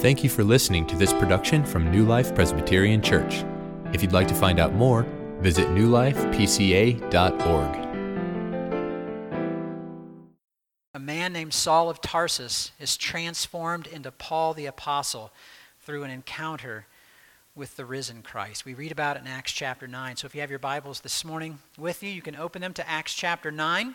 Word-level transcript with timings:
Thank 0.00 0.24
you 0.24 0.30
for 0.30 0.42
listening 0.42 0.86
to 0.86 0.96
this 0.96 1.12
production 1.12 1.62
from 1.62 1.90
New 1.90 2.06
Life 2.06 2.34
Presbyterian 2.34 3.02
Church. 3.02 3.44
If 3.92 4.00
you'd 4.00 4.14
like 4.14 4.28
to 4.28 4.34
find 4.34 4.58
out 4.58 4.72
more, 4.72 5.02
visit 5.40 5.68
newlifepca.org. 5.68 7.76
A 10.94 10.98
man 10.98 11.34
named 11.34 11.52
Saul 11.52 11.90
of 11.90 12.00
Tarsus 12.00 12.72
is 12.80 12.96
transformed 12.96 13.86
into 13.86 14.10
Paul 14.10 14.54
the 14.54 14.64
Apostle 14.64 15.32
through 15.82 16.04
an 16.04 16.10
encounter 16.10 16.86
with 17.54 17.76
the 17.76 17.84
risen 17.84 18.22
Christ. 18.22 18.64
We 18.64 18.72
read 18.72 18.92
about 18.92 19.18
it 19.18 19.20
in 19.20 19.26
Acts 19.26 19.52
chapter 19.52 19.86
9. 19.86 20.16
So 20.16 20.24
if 20.24 20.34
you 20.34 20.40
have 20.40 20.48
your 20.48 20.58
Bibles 20.58 21.00
this 21.00 21.26
morning 21.26 21.58
with 21.76 22.02
you, 22.02 22.08
you 22.08 22.22
can 22.22 22.36
open 22.36 22.62
them 22.62 22.72
to 22.72 22.88
Acts 22.88 23.12
chapter 23.12 23.50
9. 23.50 23.94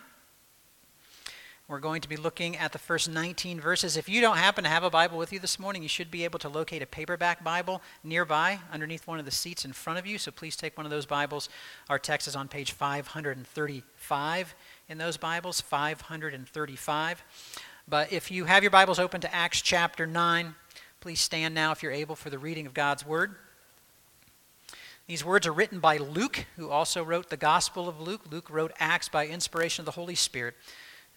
We're 1.68 1.80
going 1.80 2.02
to 2.02 2.10
be 2.10 2.16
looking 2.16 2.56
at 2.58 2.74
the 2.74 2.78
first 2.78 3.10
19 3.10 3.60
verses. 3.60 3.98
If 3.98 4.08
you 4.08 4.22
don't 4.22 4.38
happen 4.38 4.64
to 4.66 4.70
have 4.70 4.84
a 4.84 4.90
Bible 4.92 5.18
with 5.18 5.34
you 5.34 5.40
this 5.40 5.58
morning, 5.58 5.82
you 5.82 5.90
should 5.90 6.12
be 6.12 6.24
able 6.24 6.38
to 6.40 6.50
locate 6.50 6.84
a 6.84 6.86
paperback 6.86 7.44
Bible 7.44 7.82
nearby 8.04 8.60
underneath 8.72 9.08
one 9.08 9.18
of 9.18 9.26
the 9.26 9.32
seats 9.32 9.66
in 9.66 9.74
front 9.74 9.98
of 9.98 10.06
you. 10.06 10.20
So 10.20 10.30
please 10.30 10.56
take 10.56 10.78
one 10.78 10.86
of 10.86 10.92
those 10.92 11.08
Bibles. 11.08 11.50
Our 11.90 11.98
text 11.98 12.28
is 12.28 12.36
on 12.36 12.50
page 12.50 12.72
535 12.72 14.56
in 14.90 14.98
those 15.00 15.18
Bibles, 15.18 15.60
535. 15.60 17.24
But 17.88 18.14
if 18.14 18.30
you 18.30 18.46
have 18.46 18.62
your 18.62 18.70
Bibles 18.70 19.00
open 19.00 19.20
to 19.22 19.34
Acts 19.34 19.60
chapter 19.60 20.06
9, 20.06 20.54
please 21.02 21.20
stand 21.20 21.56
now 21.56 21.72
if 21.72 21.82
you're 21.82 21.92
able 21.92 22.16
for 22.16 22.30
the 22.30 22.38
reading 22.38 22.68
of 22.68 22.76
God's 22.76 23.04
Word. 23.04 23.34
These 25.08 25.26
words 25.26 25.48
are 25.48 25.54
written 25.54 25.80
by 25.80 25.98
Luke, 25.98 26.46
who 26.58 26.70
also 26.70 27.04
wrote 27.04 27.32
the 27.32 27.38
Gospel 27.38 27.90
of 27.90 28.00
Luke. 28.00 28.22
Luke 28.30 28.52
wrote 28.52 28.72
Acts 28.80 29.10
by 29.10 29.26
inspiration 29.26 29.82
of 29.82 29.86
the 29.88 29.92
Holy 29.94 30.16
Spirit. 30.16 30.54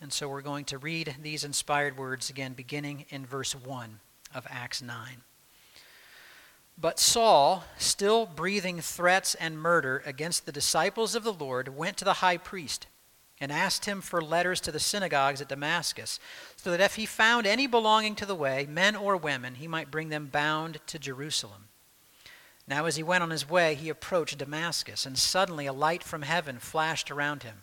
And 0.01 0.13
so 0.13 0.29
we're 0.29 0.43
going 0.43 0.65
to 0.67 0.79
read 0.79 1.17
these 1.23 1.45
inspired 1.45 1.99
words 1.99 2.31
again, 2.31 2.53
beginning 2.53 3.07
in 3.09 3.27
verse 3.27 3.55
1 3.55 4.01
of 4.35 4.47
Acts 4.49 4.81
9. 4.81 5.23
But 6.81 7.01
Saul, 7.01 7.65
still 7.77 8.25
breathing 8.25 8.81
threats 8.81 9.35
and 9.35 9.59
murder 9.59 10.03
against 10.07 10.47
the 10.47 10.53
disciples 10.53 11.17
of 11.17 11.25
the 11.25 11.33
Lord, 11.33 11.77
went 11.77 11.97
to 11.97 12.05
the 12.05 12.15
high 12.15 12.37
priest 12.37 12.87
and 13.41 13.51
asked 13.51 13.85
him 13.85 14.01
for 14.01 14.21
letters 14.21 14.61
to 14.61 14.73
the 14.73 14.81
synagogues 14.81 15.41
at 15.41 15.49
Damascus, 15.49 16.21
so 16.57 16.71
that 16.71 16.81
if 16.81 16.95
he 16.95 17.07
found 17.07 17.47
any 17.47 17.67
belonging 17.67 18.15
to 18.17 18.27
the 18.27 18.35
way, 18.35 18.67
men 18.69 18.95
or 18.95 19.17
women, 19.17 19.57
he 19.57 19.69
might 19.69 19.91
bring 19.91 20.09
them 20.09 20.27
bound 20.27 20.79
to 20.87 20.99
Jerusalem. 20.99 21.69
Now, 22.67 22.85
as 22.85 22.97
he 22.97 23.03
went 23.03 23.23
on 23.23 23.31
his 23.31 23.49
way, 23.49 23.75
he 23.75 23.89
approached 23.89 24.39
Damascus, 24.39 25.07
and 25.07 25.17
suddenly 25.17 25.67
a 25.67 25.73
light 25.73 26.03
from 26.03 26.23
heaven 26.23 26.59
flashed 26.59 27.11
around 27.11 27.43
him. 27.43 27.63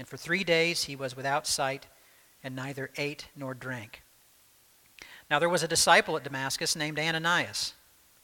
And 0.00 0.08
for 0.08 0.16
three 0.16 0.44
days 0.44 0.84
he 0.84 0.96
was 0.96 1.14
without 1.14 1.46
sight 1.46 1.86
and 2.42 2.56
neither 2.56 2.88
ate 2.96 3.26
nor 3.36 3.52
drank. 3.52 4.02
Now 5.30 5.38
there 5.38 5.50
was 5.50 5.62
a 5.62 5.68
disciple 5.68 6.16
at 6.16 6.24
Damascus 6.24 6.74
named 6.74 6.98
Ananias. 6.98 7.74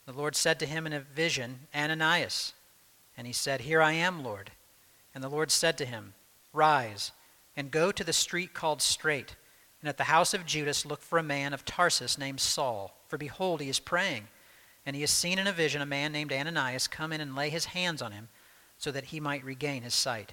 The 0.07 0.15
Lord 0.15 0.35
said 0.35 0.59
to 0.61 0.67
him 0.67 0.87
in 0.87 0.95
a 0.95 1.01
vision, 1.01 1.67
Ananias. 1.75 2.55
And 3.15 3.27
he 3.27 3.33
said, 3.35 3.61
Here 3.61 3.83
I 3.83 3.93
am, 3.93 4.25
Lord. 4.25 4.53
And 5.15 5.23
the 5.23 5.29
Lord 5.29 5.51
said 5.51 5.77
to 5.77 5.85
him, 5.85 6.15
Rise 6.55 7.13
and 7.55 7.71
go 7.71 7.93
to 7.93 8.05
the 8.05 8.13
street 8.15 8.55
called 8.55 8.81
Straight, 8.81 9.37
and 9.83 9.89
at 9.91 9.99
the 9.99 10.05
house 10.05 10.33
of 10.33 10.47
Judas 10.47 10.87
look 10.87 11.03
for 11.03 11.19
a 11.19 11.23
man 11.23 11.53
of 11.53 11.67
Tarsus 11.67 12.17
named 12.17 12.41
Saul. 12.41 12.97
For 13.07 13.19
behold, 13.19 13.61
he 13.61 13.69
is 13.69 13.81
praying. 13.81 14.29
And 14.87 14.97
he 14.97 15.03
has 15.03 15.11
seen 15.11 15.39
in 15.39 15.47
a 15.47 15.53
vision 15.53 15.83
a 15.83 15.87
man 15.87 16.11
named 16.11 16.33
Ananias 16.33 16.89
come 16.89 17.13
in 17.13 17.21
and 17.21 17.37
lay 17.37 17.51
his 17.51 17.67
hands 17.67 18.01
on 18.01 18.13
him, 18.13 18.29
so 18.79 18.91
that 18.91 19.05
he 19.05 19.21
might 19.21 19.45
regain 19.45 19.83
his 19.83 19.93
sight. 19.93 20.33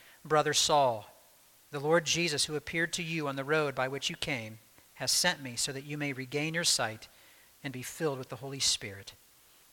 Brother 0.23 0.53
Saul, 0.53 1.07
the 1.71 1.79
Lord 1.79 2.05
Jesus, 2.05 2.45
who 2.45 2.55
appeared 2.55 2.93
to 2.93 3.03
you 3.03 3.27
on 3.27 3.35
the 3.35 3.43
road 3.43 3.73
by 3.73 3.87
which 3.87 4.09
you 4.09 4.15
came, 4.15 4.59
has 4.95 5.11
sent 5.11 5.41
me 5.41 5.55
so 5.55 5.71
that 5.71 5.85
you 5.85 5.97
may 5.97 6.13
regain 6.13 6.53
your 6.53 6.63
sight 6.63 7.07
and 7.63 7.73
be 7.73 7.81
filled 7.81 8.19
with 8.19 8.29
the 8.29 8.35
Holy 8.35 8.59
Spirit. 8.59 9.13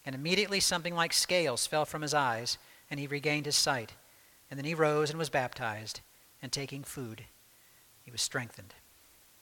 And 0.06 0.14
immediately 0.14 0.60
something 0.60 0.94
like 0.94 1.12
scales 1.12 1.66
fell 1.66 1.84
from 1.84 2.02
his 2.02 2.14
eyes, 2.14 2.56
and 2.90 2.98
he 2.98 3.06
regained 3.06 3.46
his 3.46 3.56
sight. 3.56 3.94
And 4.50 4.56
then 4.56 4.64
he 4.64 4.74
rose 4.74 5.10
and 5.10 5.18
was 5.18 5.28
baptized, 5.28 6.00
and 6.40 6.50
taking 6.50 6.82
food, 6.82 7.24
he 8.02 8.10
was 8.10 8.22
strengthened. 8.22 8.72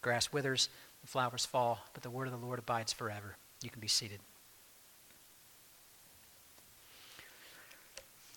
Grass 0.03 0.33
withers, 0.33 0.69
the 1.03 1.07
flowers 1.07 1.47
fall, 1.47 1.79
but 1.95 2.03
the 2.03 2.11
word 2.11 2.27
of 2.27 2.33
the 2.33 2.45
Lord 2.45 2.59
abides 2.59 2.93
forever. 2.93 3.37
You 3.63 3.71
can 3.71 3.81
be 3.81 3.87
seated. 3.87 4.19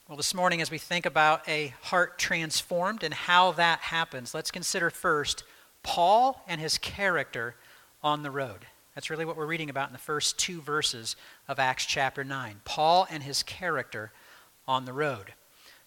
Well, 0.09 0.18
this 0.18 0.34
morning, 0.34 0.59
as 0.59 0.72
we 0.72 0.80
think 0.80 1.06
about 1.06 1.47
a 1.47 1.72
heart 1.84 2.18
transformed 2.18 3.03
and 3.03 3.14
how 3.14 3.52
that 3.52 3.78
happens, 3.81 4.34
let's 4.34 4.50
consider 4.50 4.90
first 4.90 5.44
Paul 5.84 6.44
and 6.47 6.59
his 6.59 6.80
character 6.80 7.53
on 8.02 8.24
the 8.24 8.31
road. 8.31 8.66
That's 8.96 9.12
really 9.12 9.24
what 9.24 9.38
we're 9.38 9.46
reading 9.46 9.69
about 9.69 9.90
in 9.90 9.94
the 9.94 10.00
first 10.00 10.40
two 10.40 10.62
verses 10.62 11.16
of 11.48 11.59
Acts 11.59 11.86
chapter 11.86 12.24
9. 12.24 12.62
Paul 12.66 13.06
and 13.12 13.22
his 13.22 13.44
character 13.44 14.12
on 14.68 14.86
the 14.86 14.94
road. 14.94 15.34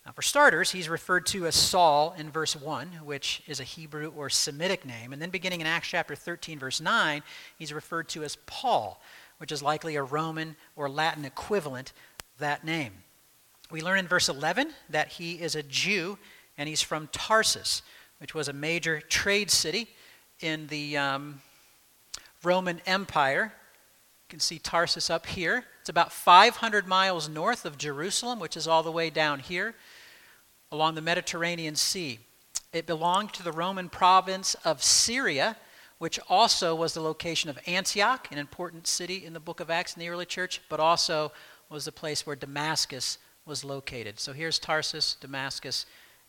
Now, 0.07 0.13
for 0.13 0.23
starters, 0.23 0.71
he's 0.71 0.89
referred 0.89 1.27
to 1.27 1.49
as 1.49 1.57
Saul 1.57 2.15
in 2.17 2.31
verse 2.31 2.55
1, 2.55 3.01
which 3.03 3.43
is 3.49 3.59
a 3.59 3.65
Hebrew 3.65 4.13
or 4.17 4.31
Semitic 4.31 4.87
name. 4.87 5.13
And 5.13 5.21
then 5.21 5.31
beginning 5.31 5.61
in 5.61 5.67
Acts 5.67 5.89
chapter 5.89 6.15
13, 6.15 6.61
verse 6.61 6.81
9, 6.81 7.25
he's 7.59 7.73
referred 7.73 8.09
to 8.11 8.23
as 8.23 8.37
Paul, 8.47 9.03
which 9.39 9.51
is 9.51 9.65
likely 9.65 9.97
a 9.97 10.05
Roman 10.05 10.55
or 10.77 10.89
Latin 10.89 11.25
equivalent 11.25 11.93
of 12.35 12.39
that 12.39 12.63
name. 12.63 12.93
We 13.73 13.81
learn 13.81 14.01
in 14.01 14.07
verse 14.07 14.29
11 14.29 14.75
that 14.91 15.09
he 15.09 15.41
is 15.41 15.55
a 15.55 15.63
Jew 15.63 16.19
and 16.59 16.69
he's 16.69 16.83
from 16.83 17.09
Tarsus, 17.11 17.81
which 18.19 18.35
was 18.35 18.49
a 18.49 18.53
major 18.53 19.01
trade 19.01 19.51
city 19.51 19.89
in 20.41 20.67
the 20.67 20.99
um, 20.99 21.41
Roman 22.45 22.83
Empire. 22.85 23.55
You 24.25 24.29
can 24.29 24.41
see 24.41 24.59
Tarsus 24.59 25.09
up 25.09 25.25
here. 25.25 25.65
It's 25.81 25.89
about 25.89 26.13
500 26.13 26.87
miles 26.87 27.31
north 27.31 27.65
of 27.65 27.79
Jerusalem, 27.79 28.39
which 28.39 28.59
is 28.59 28.69
all 28.69 28.83
the 28.83 28.93
way 28.93 29.09
down 29.09 29.39
here 29.39 29.75
along 30.71 30.95
the 30.95 31.01
Mediterranean 31.01 31.75
Sea. 31.75 32.19
It 32.75 32.87
belonged 32.87 33.33
to 33.33 33.43
the 33.43 33.53
Roman 33.53 33.89
province 33.89 34.55
of 34.67 34.83
Syria, 34.83 35.57
which 35.97 36.21
also 36.29 36.75
was 36.75 36.93
the 36.93 37.01
location 37.01 37.49
of 37.49 37.59
Antioch, 37.67 38.29
an 38.31 38.37
important 38.37 38.87
city 38.87 39.25
in 39.25 39.33
the 39.33 39.41
book 39.41 39.61
of 39.61 39.71
Acts 39.71 39.97
in 39.97 40.01
the 40.01 40.11
early 40.11 40.27
church, 40.27 40.61
but 40.69 40.79
also 40.79 41.33
was 41.71 41.87
the 41.87 41.93
place 41.93 42.27
where 42.27 42.37
Damascus 42.37 43.17
was 43.47 43.65
located. 43.65 44.21
So 44.21 44.33
here's 44.33 44.59
Tarsus, 44.59 45.17
Damascus, 45.21 45.87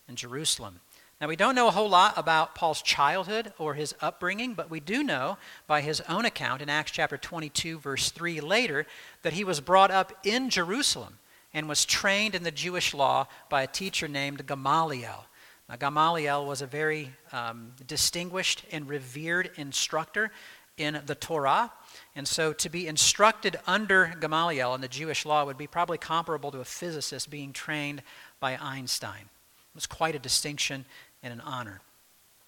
and 0.08 0.18
Jerusalem. 0.18 0.80
Now, 1.22 1.28
we 1.28 1.36
don't 1.36 1.56
know 1.56 1.68
a 1.68 1.72
whole 1.72 1.90
lot 1.90 2.18
about 2.18 2.54
Paul's 2.54 2.82
childhood 2.82 3.54
or 3.58 3.76
his 3.76 3.96
upbringing, 4.02 4.56
but 4.56 4.70
we 4.70 4.80
do 4.80 5.04
know 5.04 5.38
by 5.68 5.80
his 5.80 6.02
own 6.10 6.26
account 6.26 6.62
in 6.62 6.70
Acts 6.70 6.92
chapter 6.92 7.18
22, 7.18 7.80
verse 7.80 8.12
3 8.12 8.42
later, 8.42 8.86
that 9.22 9.34
he 9.34 9.46
was 9.46 9.62
brought 9.62 9.92
up 9.92 10.12
in 10.26 10.50
Jerusalem 10.50 11.20
and 11.54 11.70
was 11.70 11.86
trained 11.86 12.36
in 12.36 12.44
the 12.44 12.52
Jewish 12.52 12.94
law 12.94 13.28
by 13.48 13.62
a 13.62 13.68
teacher 13.68 14.08
named 14.08 14.46
Gamaliel. 14.46 15.26
Now, 15.70 15.76
Gamaliel 15.78 16.46
was 16.46 16.62
a 16.62 16.68
very 16.68 17.14
um, 17.32 17.72
distinguished 17.88 18.66
and 18.72 18.90
revered 18.90 19.52
instructor 19.56 20.32
in 20.78 21.02
the 21.06 21.16
Torah. 21.16 21.72
And 22.16 22.28
so 22.28 22.54
to 22.54 22.70
be 22.70 22.88
instructed 22.88 23.58
under 23.66 24.14
Gamaliel 24.20 24.76
in 24.76 24.82
the 24.82 24.88
Jewish 24.88 25.26
law 25.26 25.46
would 25.46 25.58
be 25.58 25.68
probably 25.68 25.98
comparable 25.98 26.52
to 26.52 26.60
a 26.60 26.66
physicist 26.66 27.30
being 27.30 27.54
trained 27.54 28.04
by 28.40 28.56
Einstein. 28.56 29.22
It 29.22 29.76
was 29.76 29.88
quite 29.88 30.16
a 30.16 30.20
distinction 30.20 30.86
and 31.24 31.34
an 31.34 31.42
honor. 31.42 31.82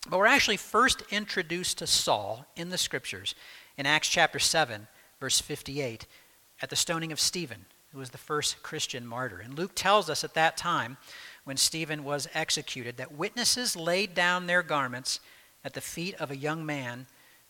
But 0.07 0.19
we're 0.19 0.27
actually 0.27 0.57
first 0.57 1.01
introduced 1.09 1.79
to 1.79 1.87
Saul 1.87 2.45
in 2.55 2.69
the 2.69 2.77
scriptures 2.77 3.33
in 3.75 3.87
Acts 3.87 4.07
chapter 4.07 4.37
7, 4.37 4.87
verse 5.19 5.41
58, 5.41 6.05
at 6.61 6.69
the 6.69 6.75
stoning 6.75 7.11
of 7.11 7.19
Stephen, 7.19 7.65
who 7.91 7.97
was 7.97 8.11
the 8.11 8.19
first 8.19 8.61
Christian 8.61 9.07
martyr. 9.07 9.39
And 9.39 9.57
Luke 9.57 9.71
tells 9.73 10.09
us 10.09 10.23
at 10.23 10.35
that 10.35 10.57
time, 10.57 10.97
when 11.43 11.57
Stephen 11.57 12.03
was 12.03 12.27
executed, 12.35 12.97
that 12.97 13.13
witnesses 13.13 13.75
laid 13.75 14.13
down 14.13 14.45
their 14.45 14.61
garments 14.61 15.19
at 15.63 15.73
the 15.73 15.81
feet 15.81 16.13
of 16.15 16.29
a 16.29 16.37
young 16.37 16.65
man 16.65 17.07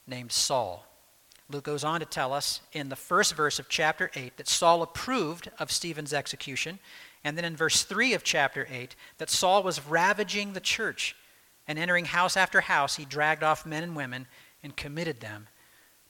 named 0.08 0.32
Saul. 0.32 0.86
Luke 1.50 1.64
goes 1.64 1.84
on 1.84 2.00
to 2.00 2.06
tell 2.06 2.34
us 2.34 2.62
in 2.74 2.90
the 2.90 2.96
first 2.96 3.36
verse 3.36 3.60
of 3.60 3.70
chapter 3.70 4.10
8 4.16 4.38
that 4.38 4.48
Saul 4.48 4.82
approved 4.82 5.52
of 5.60 5.72
Stephen's 5.72 6.14
execution, 6.14 6.80
and 7.24 7.38
then 7.38 7.46
in 7.46 7.56
verse 7.56 7.84
3 7.84 8.14
of 8.14 8.24
chapter 8.24 8.68
8 8.70 8.96
that 9.20 9.30
Saul 9.30 9.62
was 9.62 9.86
ravaging 9.86 10.54
the 10.54 10.60
church, 10.60 11.16
and 11.68 11.80
entering 11.80 12.06
house 12.06 12.38
after 12.38 12.62
house, 12.62 12.96
he 12.96 13.06
dragged 13.06 13.44
off 13.44 13.66
men 13.66 13.84
and 13.84 13.96
women 13.96 14.28
and 14.64 14.76
committed 14.76 15.20
them 15.20 15.48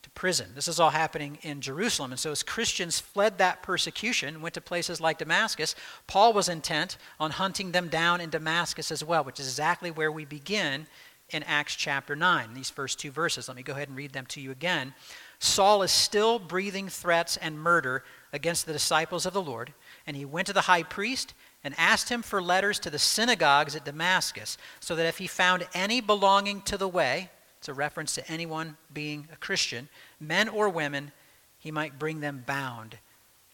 to 0.01 0.09
prison. 0.11 0.51
This 0.53 0.67
is 0.67 0.79
all 0.79 0.91
happening 0.91 1.39
in 1.41 1.61
Jerusalem. 1.61 2.11
And 2.11 2.19
so, 2.19 2.31
as 2.31 2.43
Christians 2.43 2.99
fled 2.99 3.37
that 3.37 3.63
persecution, 3.63 4.41
went 4.41 4.53
to 4.55 4.61
places 4.61 5.01
like 5.01 5.17
Damascus, 5.17 5.75
Paul 6.07 6.33
was 6.33 6.49
intent 6.49 6.97
on 7.19 7.31
hunting 7.31 7.71
them 7.71 7.87
down 7.87 8.21
in 8.21 8.29
Damascus 8.29 8.91
as 8.91 9.03
well, 9.03 9.23
which 9.23 9.39
is 9.39 9.47
exactly 9.47 9.91
where 9.91 10.11
we 10.11 10.25
begin 10.25 10.87
in 11.31 11.43
Acts 11.43 11.75
chapter 11.75 12.15
9, 12.15 12.53
these 12.53 12.69
first 12.69 12.99
two 12.99 13.11
verses. 13.11 13.47
Let 13.47 13.57
me 13.57 13.63
go 13.63 13.73
ahead 13.73 13.87
and 13.87 13.97
read 13.97 14.13
them 14.13 14.25
to 14.27 14.41
you 14.41 14.51
again. 14.51 14.93
Saul 15.39 15.83
is 15.83 15.91
still 15.91 16.39
breathing 16.39 16.89
threats 16.89 17.37
and 17.37 17.59
murder 17.59 18.03
against 18.33 18.65
the 18.65 18.73
disciples 18.73 19.25
of 19.25 19.33
the 19.33 19.41
Lord, 19.41 19.73
and 20.05 20.15
he 20.15 20.25
went 20.25 20.47
to 20.47 20.53
the 20.53 20.61
high 20.61 20.83
priest 20.83 21.33
and 21.63 21.73
asked 21.77 22.09
him 22.09 22.21
for 22.21 22.41
letters 22.41 22.79
to 22.79 22.89
the 22.89 22.99
synagogues 22.99 23.75
at 23.75 23.85
Damascus, 23.85 24.57
so 24.79 24.95
that 24.95 25.07
if 25.07 25.17
he 25.17 25.27
found 25.27 25.67
any 25.73 26.01
belonging 26.01 26.61
to 26.61 26.77
the 26.77 26.87
way, 26.87 27.29
it's 27.57 27.69
a 27.69 27.73
reference 27.73 28.13
to 28.15 28.31
anyone 28.31 28.77
being 28.93 29.27
a 29.33 29.37
Christian, 29.37 29.89
men 30.19 30.47
or 30.47 30.69
women, 30.69 31.11
he 31.57 31.71
might 31.71 31.97
bring 31.97 32.19
them 32.19 32.43
bound 32.45 32.99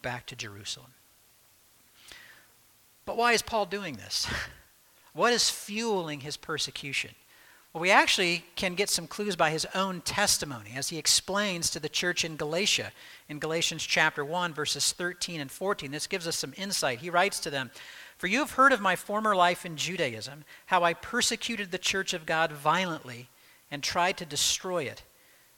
back 0.01 0.25
to 0.25 0.35
Jerusalem. 0.35 0.93
But 3.05 3.17
why 3.17 3.33
is 3.33 3.41
Paul 3.41 3.65
doing 3.65 3.95
this? 3.95 4.27
What 5.13 5.33
is 5.33 5.49
fueling 5.49 6.21
his 6.21 6.37
persecution? 6.37 7.11
Well, 7.73 7.81
we 7.81 7.91
actually 7.91 8.43
can 8.57 8.75
get 8.75 8.89
some 8.89 9.07
clues 9.07 9.37
by 9.37 9.49
his 9.49 9.65
own 9.73 10.01
testimony 10.01 10.71
as 10.75 10.89
he 10.89 10.97
explains 10.97 11.69
to 11.69 11.79
the 11.79 11.87
church 11.87 12.25
in 12.25 12.35
Galatia 12.35 12.91
in 13.29 13.39
Galatians 13.39 13.83
chapter 13.83 14.25
1, 14.25 14.53
verses 14.53 14.91
13 14.91 15.39
and 15.39 15.49
14. 15.49 15.89
This 15.89 16.07
gives 16.07 16.27
us 16.27 16.35
some 16.35 16.53
insight. 16.57 16.99
He 16.99 17.09
writes 17.09 17.39
to 17.39 17.49
them 17.49 17.71
For 18.17 18.27
you 18.27 18.39
have 18.39 18.51
heard 18.51 18.73
of 18.73 18.81
my 18.81 18.97
former 18.97 19.37
life 19.37 19.65
in 19.65 19.77
Judaism, 19.77 20.43
how 20.65 20.83
I 20.83 20.93
persecuted 20.93 21.71
the 21.71 21.77
church 21.77 22.13
of 22.13 22.25
God 22.25 22.51
violently 22.51 23.29
and 23.71 23.81
tried 23.81 24.17
to 24.17 24.25
destroy 24.25 24.83
it. 24.83 25.03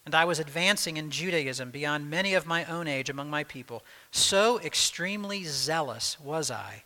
And 0.06 0.13
I 0.13 0.25
was 0.25 0.38
advancing 0.38 0.98
in 0.98 1.10
Judaism 1.10 1.71
beyond 1.71 2.12
many 2.12 2.36
of 2.36 2.45
my 2.45 2.63
own 2.65 2.88
age 2.88 3.10
among 3.10 3.31
my 3.31 3.44
people. 3.44 3.83
So 4.12 4.60
extremely 4.60 5.45
zealous 5.45 6.19
was 6.19 6.51
I 6.51 6.83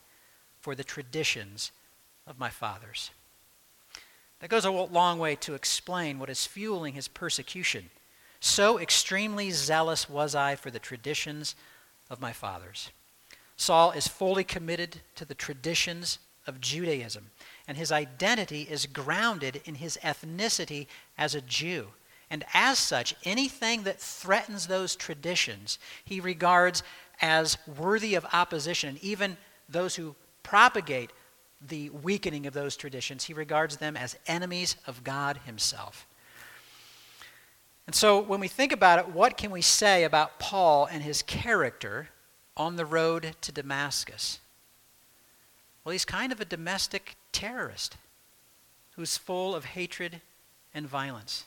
for 0.61 0.73
the 0.73 0.85
traditions 0.85 1.73
of 2.25 2.39
my 2.39 2.49
fathers. 2.49 3.11
That 4.39 4.49
goes 4.49 4.65
a 4.65 4.71
long 4.71 5.17
way 5.19 5.35
to 5.37 5.55
explain 5.55 6.19
what 6.19 6.29
is 6.29 6.45
fueling 6.45 6.93
his 6.93 7.07
persecution. 7.07 7.89
So 8.39 8.79
extremely 8.79 9.51
zealous 9.51 10.09
was 10.09 10.35
I 10.35 10.55
for 10.55 10.69
the 10.69 10.79
traditions 10.79 11.55
of 12.09 12.21
my 12.21 12.33
fathers. 12.33 12.91
Saul 13.55 13.91
is 13.91 14.07
fully 14.07 14.43
committed 14.43 15.01
to 15.15 15.25
the 15.25 15.33
traditions 15.33 16.19
of 16.45 16.61
Judaism, 16.61 17.31
and 17.67 17.77
his 17.77 17.91
identity 17.91 18.67
is 18.69 18.85
grounded 18.85 19.61
in 19.65 19.75
his 19.75 19.97
ethnicity 20.03 20.87
as 21.17 21.33
a 21.33 21.41
Jew. 21.41 21.87
And 22.29 22.45
as 22.53 22.77
such, 22.77 23.15
anything 23.23 23.83
that 23.83 23.99
threatens 23.99 24.67
those 24.67 24.95
traditions, 24.95 25.79
he 26.03 26.19
regards 26.19 26.83
as 27.21 27.57
worthy 27.77 28.15
of 28.15 28.25
opposition. 28.33 28.89
And 28.89 29.03
even 29.03 29.37
those 29.67 29.95
who 29.95 30.15
propagate 30.43 31.11
the 31.59 31.89
weakening 31.89 32.45
of 32.45 32.53
those 32.53 32.75
traditions, 32.75 33.25
he 33.25 33.33
regards 33.33 33.77
them 33.77 33.97
as 33.97 34.17
enemies 34.27 34.75
of 34.85 35.03
God 35.03 35.39
himself. 35.45 36.07
And 37.85 37.95
so, 37.95 38.19
when 38.19 38.39
we 38.39 38.49
think 38.49 38.73
about 38.73 38.99
it, 38.99 39.09
what 39.09 39.37
can 39.37 39.49
we 39.49 39.61
say 39.61 40.03
about 40.03 40.39
Paul 40.39 40.87
and 40.91 41.01
his 41.01 41.21
character 41.23 42.09
on 42.57 42.75
the 42.75 42.85
road 42.85 43.35
to 43.41 43.51
Damascus? 43.51 44.39
Well, 45.83 45.93
he's 45.93 46.05
kind 46.05 46.33
of 46.33 46.41
a 46.41 46.45
domestic 46.45 47.15
terrorist 47.31 47.95
who's 48.97 49.17
full 49.17 49.55
of 49.55 49.63
hatred 49.63 50.21
and 50.73 50.85
violence. 50.85 51.45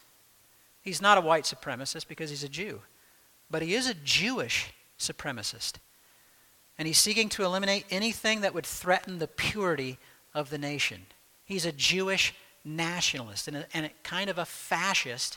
He's 0.80 1.02
not 1.02 1.18
a 1.18 1.20
white 1.20 1.44
supremacist 1.44 2.08
because 2.08 2.30
he's 2.30 2.44
a 2.44 2.48
Jew, 2.48 2.80
but 3.50 3.60
he 3.60 3.74
is 3.74 3.86
a 3.86 3.94
Jewish 3.94 4.72
supremacist. 4.98 5.74
And 6.80 6.86
he's 6.86 6.98
seeking 6.98 7.28
to 7.28 7.44
eliminate 7.44 7.84
anything 7.90 8.40
that 8.40 8.54
would 8.54 8.64
threaten 8.64 9.18
the 9.18 9.28
purity 9.28 9.98
of 10.32 10.48
the 10.48 10.56
nation. 10.56 11.02
He's 11.44 11.66
a 11.66 11.72
Jewish 11.72 12.34
nationalist 12.64 13.48
and 13.48 13.58
a, 13.58 13.66
and 13.74 13.84
a 13.84 13.90
kind 14.02 14.30
of 14.30 14.38
a 14.38 14.46
fascist 14.46 15.36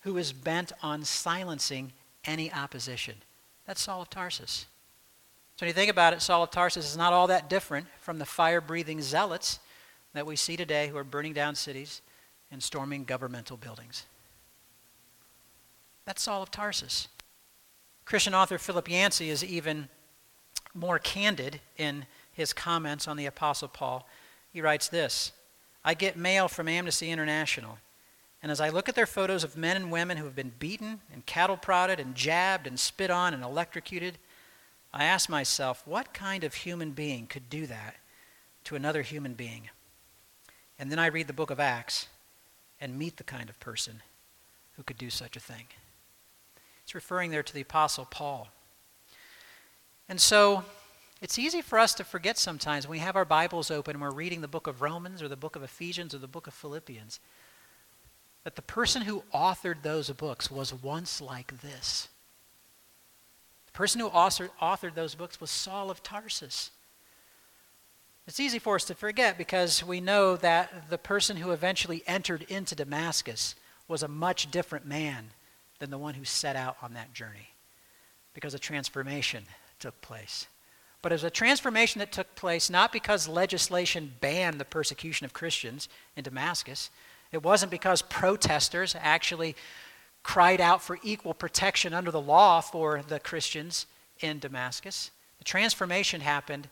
who 0.00 0.18
is 0.18 0.34
bent 0.34 0.72
on 0.82 1.02
silencing 1.02 1.92
any 2.26 2.52
opposition. 2.52 3.14
That's 3.66 3.80
Saul 3.80 4.02
of 4.02 4.10
Tarsus. 4.10 4.66
So 5.56 5.64
when 5.64 5.68
you 5.68 5.72
think 5.72 5.90
about 5.90 6.12
it, 6.12 6.20
Saul 6.20 6.42
of 6.42 6.50
Tarsus 6.50 6.90
is 6.90 6.96
not 6.96 7.14
all 7.14 7.28
that 7.28 7.48
different 7.48 7.86
from 7.98 8.18
the 8.18 8.26
fire 8.26 8.60
breathing 8.60 9.00
zealots 9.00 9.60
that 10.12 10.26
we 10.26 10.36
see 10.36 10.58
today 10.58 10.88
who 10.88 10.98
are 10.98 11.04
burning 11.04 11.32
down 11.32 11.54
cities 11.54 12.02
and 12.52 12.62
storming 12.62 13.04
governmental 13.04 13.56
buildings. 13.56 14.04
That's 16.04 16.20
Saul 16.20 16.42
of 16.42 16.50
Tarsus. 16.50 17.08
Christian 18.04 18.34
author 18.34 18.58
Philip 18.58 18.90
Yancey 18.90 19.30
is 19.30 19.42
even 19.42 19.88
more 20.74 20.98
candid 20.98 21.60
in 21.76 22.06
his 22.32 22.52
comments 22.52 23.08
on 23.08 23.16
the 23.16 23.26
Apostle 23.26 23.68
Paul. 23.68 24.06
He 24.52 24.60
writes 24.60 24.88
this 24.88 25.32
I 25.84 25.94
get 25.94 26.16
mail 26.16 26.48
from 26.48 26.68
Amnesty 26.68 27.10
International, 27.10 27.78
and 28.42 28.50
as 28.50 28.60
I 28.60 28.68
look 28.68 28.88
at 28.88 28.94
their 28.94 29.06
photos 29.06 29.44
of 29.44 29.56
men 29.56 29.76
and 29.76 29.92
women 29.92 30.16
who 30.16 30.24
have 30.24 30.36
been 30.36 30.52
beaten 30.58 31.00
and 31.12 31.26
cattle 31.26 31.56
prodded 31.56 32.00
and 32.00 32.14
jabbed 32.14 32.66
and 32.66 32.78
spit 32.78 33.10
on 33.10 33.34
and 33.34 33.42
electrocuted, 33.42 34.18
I 34.92 35.04
ask 35.04 35.28
myself, 35.28 35.82
what 35.86 36.14
kind 36.14 36.42
of 36.42 36.54
human 36.54 36.92
being 36.92 37.26
could 37.26 37.48
do 37.48 37.66
that 37.66 37.96
to 38.64 38.76
another 38.76 39.02
human 39.02 39.34
being? 39.34 39.70
And 40.78 40.90
then 40.90 40.98
I 40.98 41.06
read 41.06 41.26
the 41.26 41.32
book 41.32 41.50
of 41.50 41.60
Acts 41.60 42.08
and 42.80 42.98
meet 42.98 43.18
the 43.18 43.24
kind 43.24 43.50
of 43.50 43.60
person 43.60 44.02
who 44.76 44.82
could 44.82 44.98
do 44.98 45.10
such 45.10 45.36
a 45.36 45.40
thing. 45.40 45.66
It's 46.82 46.94
referring 46.94 47.30
there 47.30 47.42
to 47.42 47.54
the 47.54 47.60
Apostle 47.60 48.06
Paul. 48.06 48.48
And 50.10 50.20
so 50.20 50.64
it's 51.22 51.38
easy 51.38 51.62
for 51.62 51.78
us 51.78 51.94
to 51.94 52.04
forget 52.04 52.36
sometimes 52.36 52.84
when 52.84 52.98
we 52.98 52.98
have 52.98 53.14
our 53.14 53.24
Bibles 53.24 53.70
open 53.70 53.94
and 53.94 54.02
we're 54.02 54.10
reading 54.10 54.40
the 54.40 54.48
book 54.48 54.66
of 54.66 54.82
Romans 54.82 55.22
or 55.22 55.28
the 55.28 55.36
book 55.36 55.54
of 55.54 55.62
Ephesians 55.62 56.12
or 56.12 56.18
the 56.18 56.26
book 56.26 56.48
of 56.48 56.52
Philippians 56.52 57.20
that 58.42 58.56
the 58.56 58.62
person 58.62 59.02
who 59.02 59.22
authored 59.32 59.82
those 59.82 60.10
books 60.10 60.50
was 60.50 60.74
once 60.74 61.20
like 61.20 61.60
this. 61.60 62.08
The 63.66 63.72
person 63.72 64.00
who 64.00 64.10
authored, 64.10 64.94
those 64.94 65.14
books 65.14 65.40
was 65.40 65.48
Saul 65.48 65.92
of 65.92 66.02
Tarsus. 66.02 66.72
It's 68.26 68.40
easy 68.40 68.58
for 68.58 68.74
us 68.74 68.84
to 68.86 68.94
forget 68.96 69.38
because 69.38 69.84
we 69.84 70.00
know 70.00 70.34
that 70.38 70.90
the 70.90 70.98
person 70.98 71.36
who 71.36 71.52
eventually 71.52 72.02
entered 72.08 72.42
into 72.48 72.74
Damascus 72.74 73.54
was 73.86 74.02
a 74.02 74.08
much 74.08 74.50
different 74.50 74.86
man 74.86 75.30
than 75.78 75.90
the 75.90 75.98
one 75.98 76.14
who 76.14 76.24
set 76.24 76.56
out 76.56 76.76
on 76.82 76.94
that 76.94 77.14
journey 77.14 77.50
because 78.34 78.54
of 78.54 78.60
transformation 78.60 79.44
took 79.80 80.00
place. 80.00 80.46
But 81.02 81.12
it 81.12 81.14
was 81.14 81.24
a 81.24 81.30
transformation 81.30 81.98
that 81.98 82.12
took 82.12 82.34
place 82.34 82.68
not 82.68 82.92
because 82.92 83.26
legislation 83.26 84.12
banned 84.20 84.60
the 84.60 84.64
persecution 84.64 85.24
of 85.24 85.32
Christians 85.32 85.88
in 86.16 86.24
Damascus. 86.24 86.90
It 87.32 87.42
wasn't 87.42 87.70
because 87.70 88.02
protesters 88.02 88.94
actually 88.98 89.56
cried 90.22 90.60
out 90.60 90.82
for 90.82 90.98
equal 91.02 91.32
protection 91.32 91.94
under 91.94 92.10
the 92.10 92.20
law 92.20 92.60
for 92.60 93.02
the 93.06 93.18
Christians 93.18 93.86
in 94.20 94.38
Damascus. 94.38 95.10
The 95.38 95.44
transformation 95.44 96.20
happened 96.20 96.68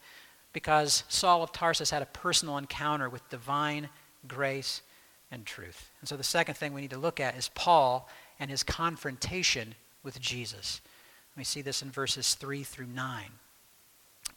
because 0.52 1.04
Saul 1.08 1.42
of 1.42 1.52
Tarsus 1.52 1.90
had 1.90 2.02
a 2.02 2.06
personal 2.06 2.58
encounter 2.58 3.08
with 3.08 3.28
divine 3.30 3.88
grace 4.26 4.82
and 5.30 5.46
truth. 5.46 5.90
And 6.00 6.08
so 6.08 6.16
the 6.16 6.24
second 6.24 6.56
thing 6.56 6.74
we 6.74 6.82
need 6.82 6.90
to 6.90 6.98
look 6.98 7.20
at 7.20 7.36
is 7.36 7.50
Paul 7.54 8.08
and 8.38 8.50
his 8.50 8.62
confrontation 8.62 9.74
with 10.02 10.20
Jesus. 10.20 10.80
We 11.38 11.44
see 11.44 11.62
this 11.62 11.82
in 11.82 11.90
verses 11.90 12.34
3 12.34 12.64
through 12.64 12.88
9. 12.88 13.24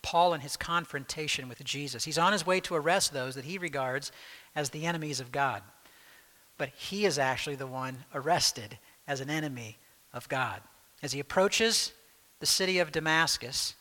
Paul 0.03 0.33
and 0.33 0.43
his 0.43 0.55
confrontation 0.55 1.49
with 1.49 1.63
Jesus. 1.63 2.05
He's 2.05 2.17
on 2.17 2.31
his 2.31 2.45
way 2.45 2.59
to 2.61 2.75
arrest 2.75 3.11
those 3.11 3.35
that 3.35 3.45
he 3.45 3.57
regards 3.57 4.11
as 4.55 4.69
the 4.69 4.85
enemies 4.85 5.19
of 5.19 5.31
God. 5.31 5.63
But 6.57 6.69
he 6.69 7.05
is 7.05 7.17
actually 7.17 7.55
the 7.55 7.67
one 7.67 8.05
arrested 8.13 8.77
as 9.07 9.19
an 9.19 9.31
enemy 9.31 9.77
of 10.13 10.29
God. 10.29 10.61
As 11.01 11.11
he 11.11 11.19
approaches 11.19 11.91
the 12.39 12.45
city 12.45 12.77
of 12.77 12.91
Damascus, 12.91 13.73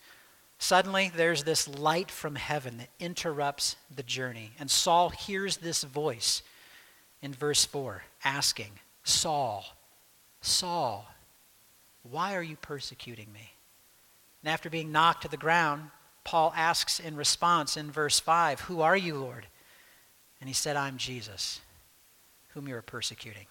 suddenly 0.58 1.12
there's 1.14 1.44
this 1.44 1.68
light 1.68 2.10
from 2.10 2.36
heaven 2.36 2.78
that 2.78 2.88
interrupts 2.98 3.76
the 3.94 4.02
journey. 4.02 4.52
And 4.58 4.70
Saul 4.70 5.10
hears 5.10 5.58
this 5.58 5.84
voice 5.84 6.42
in 7.20 7.34
verse 7.34 7.66
4 7.66 8.02
asking, 8.24 8.72
Saul, 9.04 9.64
Saul, 10.40 11.06
Why 12.02 12.34
are 12.34 12.42
you 12.42 12.56
persecuting 12.56 13.32
me? 13.32 13.52
And 14.42 14.52
after 14.52 14.70
being 14.70 14.92
knocked 14.92 15.22
to 15.22 15.28
the 15.28 15.36
ground, 15.36 15.90
Paul 16.24 16.52
asks 16.56 17.00
in 17.00 17.16
response 17.16 17.76
in 17.76 17.90
verse 17.90 18.20
5, 18.20 18.60
Who 18.62 18.80
are 18.80 18.96
you, 18.96 19.16
Lord? 19.16 19.46
And 20.40 20.48
he 20.48 20.54
said, 20.54 20.76
I'm 20.76 20.96
Jesus, 20.96 21.60
whom 22.48 22.66
you 22.66 22.76
are 22.76 22.82
persecuting. 22.82 23.46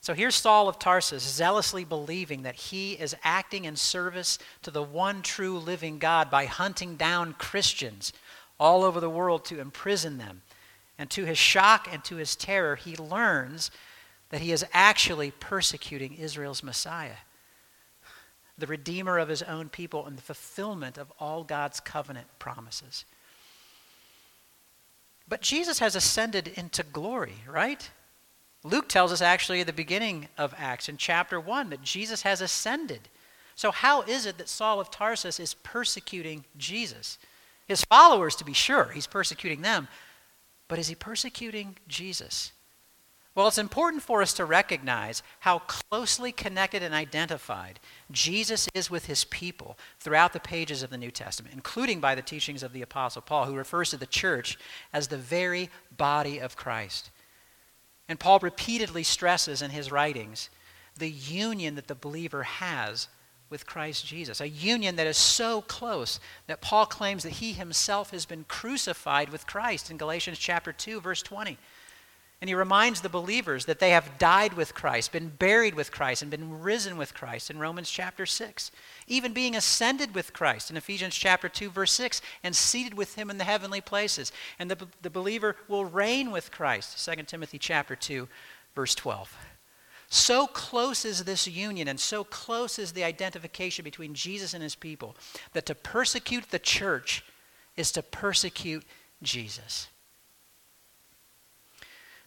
So 0.00 0.14
here's 0.14 0.36
Saul 0.36 0.68
of 0.68 0.78
Tarsus 0.78 1.22
zealously 1.22 1.84
believing 1.84 2.42
that 2.42 2.54
he 2.54 2.92
is 2.92 3.16
acting 3.24 3.64
in 3.64 3.76
service 3.76 4.38
to 4.62 4.70
the 4.70 4.82
one 4.82 5.22
true 5.22 5.58
living 5.58 5.98
God 5.98 6.30
by 6.30 6.46
hunting 6.46 6.96
down 6.96 7.34
Christians 7.34 8.12
all 8.58 8.84
over 8.84 9.00
the 9.00 9.10
world 9.10 9.44
to 9.46 9.60
imprison 9.60 10.18
them. 10.18 10.42
And 10.98 11.10
to 11.10 11.24
his 11.24 11.38
shock 11.38 11.88
and 11.92 12.02
to 12.04 12.16
his 12.16 12.34
terror, 12.34 12.76
he 12.76 12.96
learns 12.96 13.70
that 14.30 14.40
he 14.40 14.52
is 14.52 14.64
actually 14.72 15.30
persecuting 15.30 16.14
Israel's 16.14 16.62
Messiah, 16.62 17.18
the 18.58 18.66
Redeemer 18.66 19.18
of 19.18 19.28
his 19.28 19.42
own 19.42 19.68
people 19.68 20.06
and 20.06 20.18
the 20.18 20.22
fulfillment 20.22 20.98
of 20.98 21.12
all 21.18 21.44
God's 21.44 21.80
covenant 21.80 22.26
promises. 22.38 23.04
But 25.28 25.42
Jesus 25.42 25.78
has 25.78 25.94
ascended 25.94 26.48
into 26.48 26.82
glory, 26.82 27.34
right? 27.46 27.88
Luke 28.64 28.88
tells 28.88 29.12
us 29.12 29.22
actually 29.22 29.60
at 29.60 29.66
the 29.66 29.72
beginning 29.72 30.28
of 30.36 30.54
Acts 30.58 30.88
in 30.88 30.96
chapter 30.96 31.38
1 31.38 31.70
that 31.70 31.82
Jesus 31.82 32.22
has 32.22 32.40
ascended. 32.40 33.08
So, 33.54 33.70
how 33.70 34.02
is 34.02 34.26
it 34.26 34.38
that 34.38 34.48
Saul 34.48 34.80
of 34.80 34.90
Tarsus 34.90 35.38
is 35.38 35.54
persecuting 35.54 36.44
Jesus? 36.56 37.18
His 37.66 37.84
followers, 37.84 38.34
to 38.36 38.44
be 38.44 38.52
sure, 38.52 38.86
he's 38.86 39.06
persecuting 39.06 39.62
them. 39.62 39.88
But 40.68 40.78
is 40.78 40.88
he 40.88 40.94
persecuting 40.94 41.76
Jesus? 41.86 42.52
Well, 43.34 43.46
it's 43.46 43.58
important 43.58 44.02
for 44.02 44.20
us 44.20 44.32
to 44.34 44.44
recognize 44.44 45.22
how 45.40 45.60
closely 45.60 46.32
connected 46.32 46.82
and 46.82 46.92
identified 46.92 47.78
Jesus 48.10 48.68
is 48.74 48.90
with 48.90 49.06
his 49.06 49.24
people 49.24 49.78
throughout 50.00 50.32
the 50.32 50.40
pages 50.40 50.82
of 50.82 50.90
the 50.90 50.98
New 50.98 51.12
Testament, 51.12 51.54
including 51.54 52.00
by 52.00 52.16
the 52.16 52.22
teachings 52.22 52.64
of 52.64 52.72
the 52.72 52.82
Apostle 52.82 53.22
Paul, 53.22 53.44
who 53.44 53.54
refers 53.54 53.90
to 53.90 53.96
the 53.96 54.06
church 54.06 54.58
as 54.92 55.06
the 55.06 55.16
very 55.16 55.70
body 55.96 56.38
of 56.38 56.56
Christ. 56.56 57.10
And 58.08 58.18
Paul 58.18 58.40
repeatedly 58.40 59.04
stresses 59.04 59.62
in 59.62 59.70
his 59.70 59.92
writings 59.92 60.50
the 60.96 61.10
union 61.10 61.76
that 61.76 61.86
the 61.86 61.94
believer 61.94 62.42
has 62.42 63.08
with 63.50 63.66
Christ 63.66 64.06
Jesus, 64.06 64.40
a 64.40 64.48
union 64.48 64.96
that 64.96 65.06
is 65.06 65.16
so 65.16 65.62
close 65.62 66.20
that 66.46 66.60
Paul 66.60 66.86
claims 66.86 67.22
that 67.22 67.34
he 67.34 67.52
himself 67.52 68.10
has 68.10 68.26
been 68.26 68.44
crucified 68.44 69.30
with 69.30 69.46
Christ 69.46 69.90
in 69.90 69.96
Galatians 69.96 70.38
chapter 70.38 70.72
2 70.72 71.00
verse 71.00 71.22
20. 71.22 71.56
And 72.40 72.48
he 72.48 72.54
reminds 72.54 73.00
the 73.00 73.08
believers 73.08 73.64
that 73.64 73.80
they 73.80 73.90
have 73.90 74.16
died 74.16 74.52
with 74.52 74.72
Christ, 74.72 75.10
been 75.10 75.28
buried 75.28 75.74
with 75.74 75.90
Christ, 75.90 76.22
and 76.22 76.30
been 76.30 76.60
risen 76.60 76.96
with 76.96 77.12
Christ 77.12 77.50
in 77.50 77.58
Romans 77.58 77.90
chapter 77.90 78.26
6. 78.26 78.70
Even 79.08 79.32
being 79.32 79.56
ascended 79.56 80.14
with 80.14 80.32
Christ 80.32 80.70
in 80.70 80.76
Ephesians 80.76 81.16
chapter 81.16 81.48
2, 81.48 81.68
verse 81.68 81.92
6, 81.92 82.22
and 82.44 82.54
seated 82.54 82.94
with 82.94 83.16
him 83.16 83.28
in 83.28 83.38
the 83.38 83.44
heavenly 83.44 83.80
places. 83.80 84.30
And 84.60 84.70
the, 84.70 84.86
the 85.02 85.10
believer 85.10 85.56
will 85.66 85.84
reign 85.84 86.30
with 86.30 86.52
Christ, 86.52 87.04
2 87.04 87.24
Timothy 87.24 87.58
chapter 87.58 87.96
2, 87.96 88.28
verse 88.76 88.94
12. 88.94 89.36
So 90.08 90.46
close 90.46 91.04
is 91.04 91.24
this 91.24 91.46
union 91.46 91.88
and 91.88 92.00
so 92.00 92.24
close 92.24 92.78
is 92.78 92.92
the 92.92 93.04
identification 93.04 93.82
between 93.82 94.14
Jesus 94.14 94.54
and 94.54 94.62
his 94.62 94.74
people 94.74 95.16
that 95.52 95.66
to 95.66 95.74
persecute 95.74 96.50
the 96.50 96.58
church 96.58 97.24
is 97.76 97.92
to 97.92 98.02
persecute 98.02 98.84
Jesus. 99.22 99.88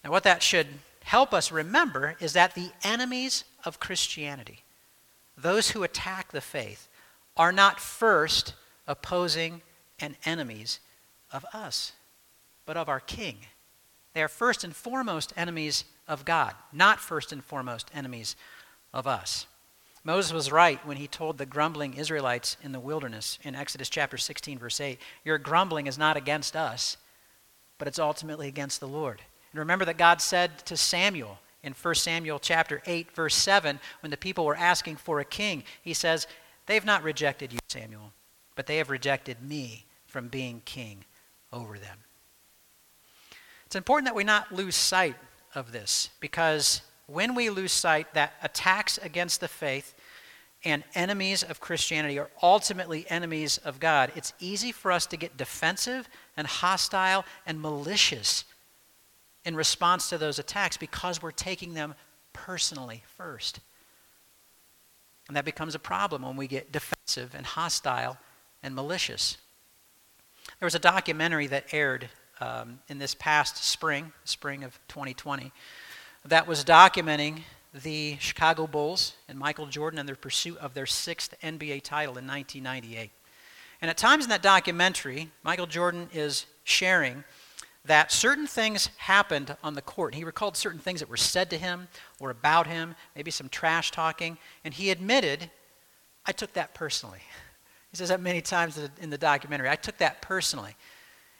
Now, 0.03 0.11
what 0.11 0.23
that 0.23 0.41
should 0.41 0.67
help 1.03 1.33
us 1.33 1.51
remember 1.51 2.15
is 2.19 2.33
that 2.33 2.55
the 2.55 2.71
enemies 2.83 3.43
of 3.65 3.79
Christianity, 3.79 4.63
those 5.37 5.71
who 5.71 5.83
attack 5.83 6.31
the 6.31 6.41
faith, 6.41 6.87
are 7.37 7.51
not 7.51 7.79
first 7.79 8.53
opposing 8.87 9.61
and 9.99 10.15
enemies 10.25 10.79
of 11.31 11.45
us, 11.53 11.93
but 12.65 12.77
of 12.77 12.89
our 12.89 12.99
King. 12.99 13.37
They 14.13 14.21
are 14.21 14.27
first 14.27 14.63
and 14.63 14.75
foremost 14.75 15.33
enemies 15.37 15.85
of 16.07 16.25
God, 16.25 16.53
not 16.73 16.99
first 16.99 17.31
and 17.31 17.43
foremost 17.43 17.89
enemies 17.93 18.35
of 18.93 19.07
us. 19.07 19.45
Moses 20.03 20.33
was 20.33 20.51
right 20.51 20.85
when 20.85 20.97
he 20.97 21.07
told 21.07 21.37
the 21.37 21.45
grumbling 21.45 21.93
Israelites 21.93 22.57
in 22.63 22.71
the 22.71 22.79
wilderness 22.79 23.37
in 23.43 23.53
Exodus 23.53 23.87
chapter 23.89 24.17
16, 24.17 24.57
verse 24.57 24.81
8 24.81 24.99
Your 25.23 25.37
grumbling 25.37 25.87
is 25.87 25.97
not 25.97 26.17
against 26.17 26.55
us, 26.55 26.97
but 27.77 27.87
it's 27.87 27.99
ultimately 27.99 28.47
against 28.47 28.79
the 28.79 28.87
Lord. 28.87 29.21
And 29.51 29.59
remember 29.59 29.85
that 29.85 29.97
God 29.97 30.21
said 30.21 30.65
to 30.65 30.77
Samuel 30.77 31.39
in 31.63 31.73
1 31.73 31.95
Samuel 31.95 32.39
chapter 32.39 32.81
8 32.85 33.11
verse 33.11 33.35
7 33.35 33.79
when 34.01 34.11
the 34.11 34.17
people 34.17 34.45
were 34.45 34.55
asking 34.55 34.95
for 34.95 35.19
a 35.19 35.25
king, 35.25 35.63
he 35.81 35.93
says, 35.93 36.27
"They've 36.65 36.85
not 36.85 37.03
rejected 37.03 37.53
you, 37.53 37.59
Samuel, 37.67 38.13
but 38.55 38.65
they 38.65 38.77
have 38.77 38.89
rejected 38.89 39.41
me 39.41 39.85
from 40.07 40.27
being 40.27 40.61
king 40.61 41.05
over 41.51 41.77
them." 41.77 42.03
It's 43.65 43.75
important 43.75 44.05
that 44.07 44.15
we 44.15 44.23
not 44.23 44.51
lose 44.51 44.75
sight 44.75 45.15
of 45.53 45.71
this 45.71 46.09
because 46.19 46.81
when 47.07 47.35
we 47.35 47.49
lose 47.49 47.71
sight 47.71 48.13
that 48.13 48.33
attacks 48.41 48.97
against 48.97 49.39
the 49.39 49.47
faith 49.47 49.93
and 50.63 50.83
enemies 50.93 51.43
of 51.43 51.59
Christianity 51.59 52.17
are 52.19 52.29
ultimately 52.41 53.09
enemies 53.09 53.57
of 53.59 53.79
God, 53.79 54.11
it's 54.15 54.33
easy 54.39 54.71
for 54.71 54.91
us 54.91 55.05
to 55.07 55.17
get 55.17 55.37
defensive 55.37 56.07
and 56.37 56.47
hostile 56.47 57.25
and 57.45 57.61
malicious 57.61 58.45
in 59.45 59.55
response 59.55 60.09
to 60.09 60.17
those 60.17 60.39
attacks 60.39 60.77
because 60.77 61.21
we're 61.21 61.31
taking 61.31 61.73
them 61.73 61.95
personally 62.33 63.03
first. 63.17 63.59
And 65.27 65.35
that 65.37 65.45
becomes 65.45 65.75
a 65.75 65.79
problem 65.79 66.23
when 66.23 66.35
we 66.35 66.47
get 66.47 66.71
defensive 66.71 67.33
and 67.35 67.45
hostile 67.45 68.17
and 68.61 68.75
malicious. 68.75 69.37
There 70.59 70.65
was 70.65 70.75
a 70.75 70.79
documentary 70.79 71.47
that 71.47 71.73
aired 71.73 72.09
um, 72.39 72.79
in 72.89 72.97
this 72.97 73.15
past 73.15 73.63
spring, 73.63 74.11
spring 74.23 74.63
of 74.63 74.79
2020, 74.87 75.51
that 76.25 76.47
was 76.47 76.63
documenting 76.63 77.41
the 77.73 78.17
Chicago 78.19 78.67
Bulls 78.67 79.13
and 79.27 79.39
Michael 79.39 79.65
Jordan 79.65 79.99
and 79.99 80.09
their 80.09 80.15
pursuit 80.15 80.57
of 80.57 80.73
their 80.73 80.85
sixth 80.85 81.33
NBA 81.41 81.83
title 81.83 82.17
in 82.17 82.27
1998. 82.27 83.11
And 83.81 83.89
at 83.89 83.97
times 83.97 84.25
in 84.25 84.29
that 84.29 84.43
documentary, 84.43 85.31
Michael 85.43 85.65
Jordan 85.65 86.09
is 86.13 86.45
sharing 86.63 87.23
that 87.85 88.11
certain 88.11 88.45
things 88.45 88.89
happened 88.97 89.55
on 89.63 89.73
the 89.73 89.81
court. 89.81 90.13
He 90.13 90.23
recalled 90.23 90.55
certain 90.55 90.79
things 90.79 90.99
that 90.99 91.09
were 91.09 91.17
said 91.17 91.49
to 91.49 91.57
him 91.57 91.87
or 92.19 92.29
about 92.29 92.67
him, 92.67 92.95
maybe 93.15 93.31
some 93.31 93.49
trash 93.49 93.91
talking, 93.91 94.37
and 94.63 94.73
he 94.73 94.91
admitted, 94.91 95.49
I 96.25 96.31
took 96.31 96.53
that 96.53 96.73
personally. 96.73 97.19
He 97.89 97.97
says 97.97 98.07
that 98.07 98.21
many 98.21 98.39
times 98.39 98.79
in 99.01 99.09
the 99.09 99.17
documentary. 99.17 99.67
I 99.67 99.75
took 99.75 99.97
that 99.97 100.21
personally. 100.21 100.77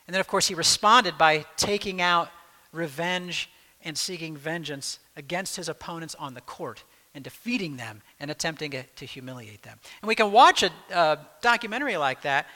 And 0.05 0.13
then, 0.13 0.19
of 0.19 0.27
course, 0.27 0.50
he 0.50 0.53
responded 0.53 1.17
by 1.17 1.45
taking 1.55 2.01
out 2.01 2.29
revenge 2.74 3.50
and 3.86 3.98
seeking 3.98 4.36
vengeance 4.36 5.00
against 5.15 5.55
his 5.55 5.69
opponents 5.69 6.13
on 6.15 6.33
the 6.33 6.41
court 6.41 6.83
and 7.15 7.24
defeating 7.24 7.77
them 7.77 8.01
and 8.19 8.29
attempting 8.29 8.71
to 8.71 9.05
humiliate 9.05 9.63
them. 9.63 9.79
And 10.01 10.07
we 10.07 10.15
can 10.15 10.31
watch 10.33 10.63
a 10.63 11.19
documentary 11.41 11.95
like 11.95 12.21
that 12.24 12.48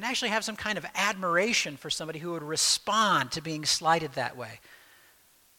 and 0.00 0.08
actually 0.08 0.30
have 0.30 0.46
some 0.46 0.56
kind 0.56 0.78
of 0.78 0.86
admiration 0.94 1.76
for 1.76 1.90
somebody 1.90 2.18
who 2.18 2.32
would 2.32 2.42
respond 2.42 3.30
to 3.30 3.42
being 3.42 3.66
slighted 3.66 4.10
that 4.14 4.34
way, 4.34 4.58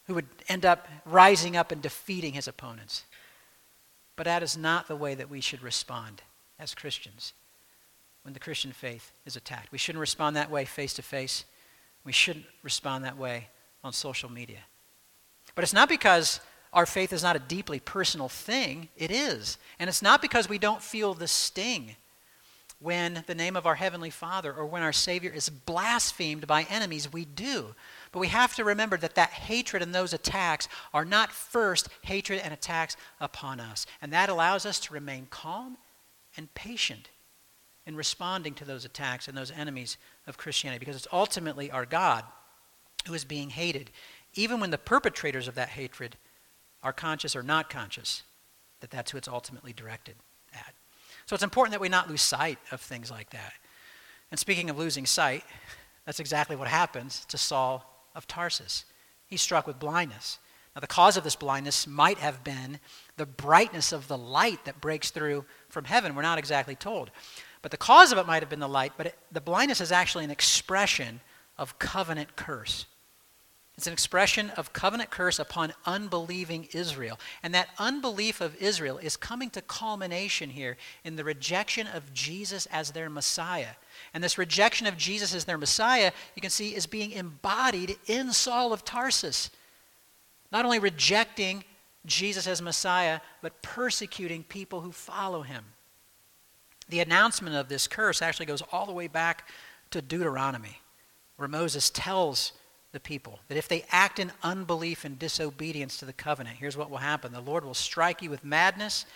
who 0.08 0.14
would 0.14 0.26
end 0.48 0.66
up 0.66 0.88
rising 1.06 1.56
up 1.56 1.70
and 1.70 1.80
defeating 1.80 2.32
his 2.32 2.48
opponents. 2.48 3.04
But 4.16 4.24
that 4.24 4.42
is 4.42 4.56
not 4.56 4.88
the 4.88 4.96
way 4.96 5.14
that 5.14 5.30
we 5.30 5.40
should 5.40 5.62
respond 5.62 6.22
as 6.58 6.74
Christians 6.74 7.34
when 8.24 8.34
the 8.34 8.40
Christian 8.40 8.72
faith 8.72 9.12
is 9.24 9.36
attacked. 9.36 9.70
We 9.70 9.78
shouldn't 9.78 10.00
respond 10.00 10.34
that 10.34 10.50
way 10.50 10.64
face 10.64 10.94
to 10.94 11.02
face. 11.02 11.44
We 12.02 12.10
shouldn't 12.10 12.46
respond 12.64 13.04
that 13.04 13.16
way 13.16 13.46
on 13.84 13.92
social 13.92 14.28
media. 14.28 14.64
But 15.54 15.62
it's 15.62 15.72
not 15.72 15.88
because 15.88 16.40
our 16.72 16.84
faith 16.84 17.12
is 17.12 17.22
not 17.22 17.36
a 17.36 17.38
deeply 17.38 17.78
personal 17.78 18.28
thing, 18.28 18.88
it 18.96 19.12
is. 19.12 19.56
And 19.78 19.88
it's 19.88 20.02
not 20.02 20.20
because 20.20 20.48
we 20.48 20.58
don't 20.58 20.82
feel 20.82 21.14
the 21.14 21.28
sting 21.28 21.94
when 22.82 23.24
the 23.26 23.34
name 23.34 23.56
of 23.56 23.66
our 23.66 23.76
Heavenly 23.76 24.10
Father 24.10 24.52
or 24.52 24.66
when 24.66 24.82
our 24.82 24.92
Savior 24.92 25.30
is 25.30 25.48
blasphemed 25.48 26.46
by 26.46 26.64
enemies, 26.68 27.12
we 27.12 27.24
do. 27.24 27.74
But 28.10 28.18
we 28.18 28.28
have 28.28 28.54
to 28.56 28.64
remember 28.64 28.96
that 28.96 29.14
that 29.14 29.30
hatred 29.30 29.82
and 29.82 29.94
those 29.94 30.12
attacks 30.12 30.68
are 30.92 31.04
not 31.04 31.30
first 31.30 31.88
hatred 32.02 32.40
and 32.42 32.52
attacks 32.52 32.96
upon 33.20 33.60
us. 33.60 33.86
And 34.00 34.12
that 34.12 34.28
allows 34.28 34.66
us 34.66 34.80
to 34.80 34.94
remain 34.94 35.28
calm 35.30 35.78
and 36.36 36.52
patient 36.54 37.08
in 37.86 37.96
responding 37.96 38.54
to 38.54 38.64
those 38.64 38.84
attacks 38.84 39.28
and 39.28 39.36
those 39.36 39.50
enemies 39.50 39.96
of 40.26 40.36
Christianity 40.36 40.78
because 40.78 40.96
it's 40.96 41.08
ultimately 41.12 41.70
our 41.70 41.86
God 41.86 42.24
who 43.06 43.14
is 43.14 43.24
being 43.24 43.50
hated, 43.50 43.90
even 44.34 44.60
when 44.60 44.70
the 44.70 44.78
perpetrators 44.78 45.48
of 45.48 45.54
that 45.54 45.70
hatred 45.70 46.16
are 46.82 46.92
conscious 46.92 47.34
or 47.34 47.42
not 47.42 47.70
conscious 47.70 48.22
that 48.80 48.90
that's 48.90 49.12
who 49.12 49.18
it's 49.18 49.28
ultimately 49.28 49.72
directed 49.72 50.16
at. 50.52 50.74
So 51.32 51.34
it's 51.34 51.42
important 51.42 51.72
that 51.72 51.80
we 51.80 51.88
not 51.88 52.10
lose 52.10 52.20
sight 52.20 52.58
of 52.72 52.82
things 52.82 53.10
like 53.10 53.30
that. 53.30 53.54
And 54.30 54.38
speaking 54.38 54.68
of 54.68 54.76
losing 54.76 55.06
sight, 55.06 55.42
that's 56.04 56.20
exactly 56.20 56.56
what 56.56 56.68
happens 56.68 57.24
to 57.24 57.38
Saul 57.38 57.90
of 58.14 58.26
Tarsus. 58.26 58.84
He's 59.28 59.40
struck 59.40 59.66
with 59.66 59.78
blindness. 59.78 60.38
Now, 60.76 60.80
the 60.80 60.86
cause 60.86 61.16
of 61.16 61.24
this 61.24 61.34
blindness 61.34 61.86
might 61.86 62.18
have 62.18 62.44
been 62.44 62.80
the 63.16 63.24
brightness 63.24 63.92
of 63.92 64.08
the 64.08 64.18
light 64.18 64.66
that 64.66 64.82
breaks 64.82 65.10
through 65.10 65.46
from 65.70 65.86
heaven. 65.86 66.14
We're 66.14 66.20
not 66.20 66.36
exactly 66.36 66.74
told. 66.74 67.10
But 67.62 67.70
the 67.70 67.78
cause 67.78 68.12
of 68.12 68.18
it 68.18 68.26
might 68.26 68.42
have 68.42 68.50
been 68.50 68.60
the 68.60 68.68
light, 68.68 68.92
but 68.98 69.06
it, 69.06 69.18
the 69.32 69.40
blindness 69.40 69.80
is 69.80 69.90
actually 69.90 70.24
an 70.24 70.30
expression 70.30 71.22
of 71.56 71.78
covenant 71.78 72.36
curse. 72.36 72.84
It's 73.82 73.88
an 73.88 73.94
expression 73.94 74.50
of 74.50 74.72
covenant 74.72 75.10
curse 75.10 75.40
upon 75.40 75.72
unbelieving 75.84 76.68
Israel. 76.72 77.18
And 77.42 77.52
that 77.52 77.70
unbelief 77.80 78.40
of 78.40 78.54
Israel 78.62 78.96
is 78.96 79.16
coming 79.16 79.50
to 79.50 79.60
culmination 79.60 80.50
here 80.50 80.76
in 81.02 81.16
the 81.16 81.24
rejection 81.24 81.88
of 81.88 82.14
Jesus 82.14 82.66
as 82.66 82.92
their 82.92 83.10
Messiah. 83.10 83.74
And 84.14 84.22
this 84.22 84.38
rejection 84.38 84.86
of 84.86 84.96
Jesus 84.96 85.34
as 85.34 85.46
their 85.46 85.58
Messiah, 85.58 86.12
you 86.36 86.40
can 86.40 86.52
see, 86.52 86.76
is 86.76 86.86
being 86.86 87.10
embodied 87.10 87.96
in 88.06 88.32
Saul 88.32 88.72
of 88.72 88.84
Tarsus. 88.84 89.50
Not 90.52 90.64
only 90.64 90.78
rejecting 90.78 91.64
Jesus 92.06 92.46
as 92.46 92.62
Messiah, 92.62 93.18
but 93.40 93.62
persecuting 93.62 94.44
people 94.44 94.82
who 94.82 94.92
follow 94.92 95.42
him. 95.42 95.64
The 96.88 97.00
announcement 97.00 97.56
of 97.56 97.68
this 97.68 97.88
curse 97.88 98.22
actually 98.22 98.46
goes 98.46 98.62
all 98.70 98.86
the 98.86 98.92
way 98.92 99.08
back 99.08 99.48
to 99.90 100.00
Deuteronomy, 100.00 100.78
where 101.34 101.48
Moses 101.48 101.90
tells 101.90 102.52
the 102.92 103.00
people 103.00 103.40
that 103.48 103.56
if 103.56 103.68
they 103.68 103.84
act 103.90 104.18
in 104.18 104.32
unbelief 104.42 105.04
and 105.04 105.18
disobedience 105.18 105.96
to 105.96 106.04
the 106.04 106.12
covenant, 106.12 106.58
here's 106.58 106.76
what 106.76 106.90
will 106.90 106.98
happen 106.98 107.32
the 107.32 107.40
Lord 107.40 107.64
will 107.64 107.74
strike 107.74 108.22
you 108.22 108.30
with 108.30 108.44
madness 108.44 109.06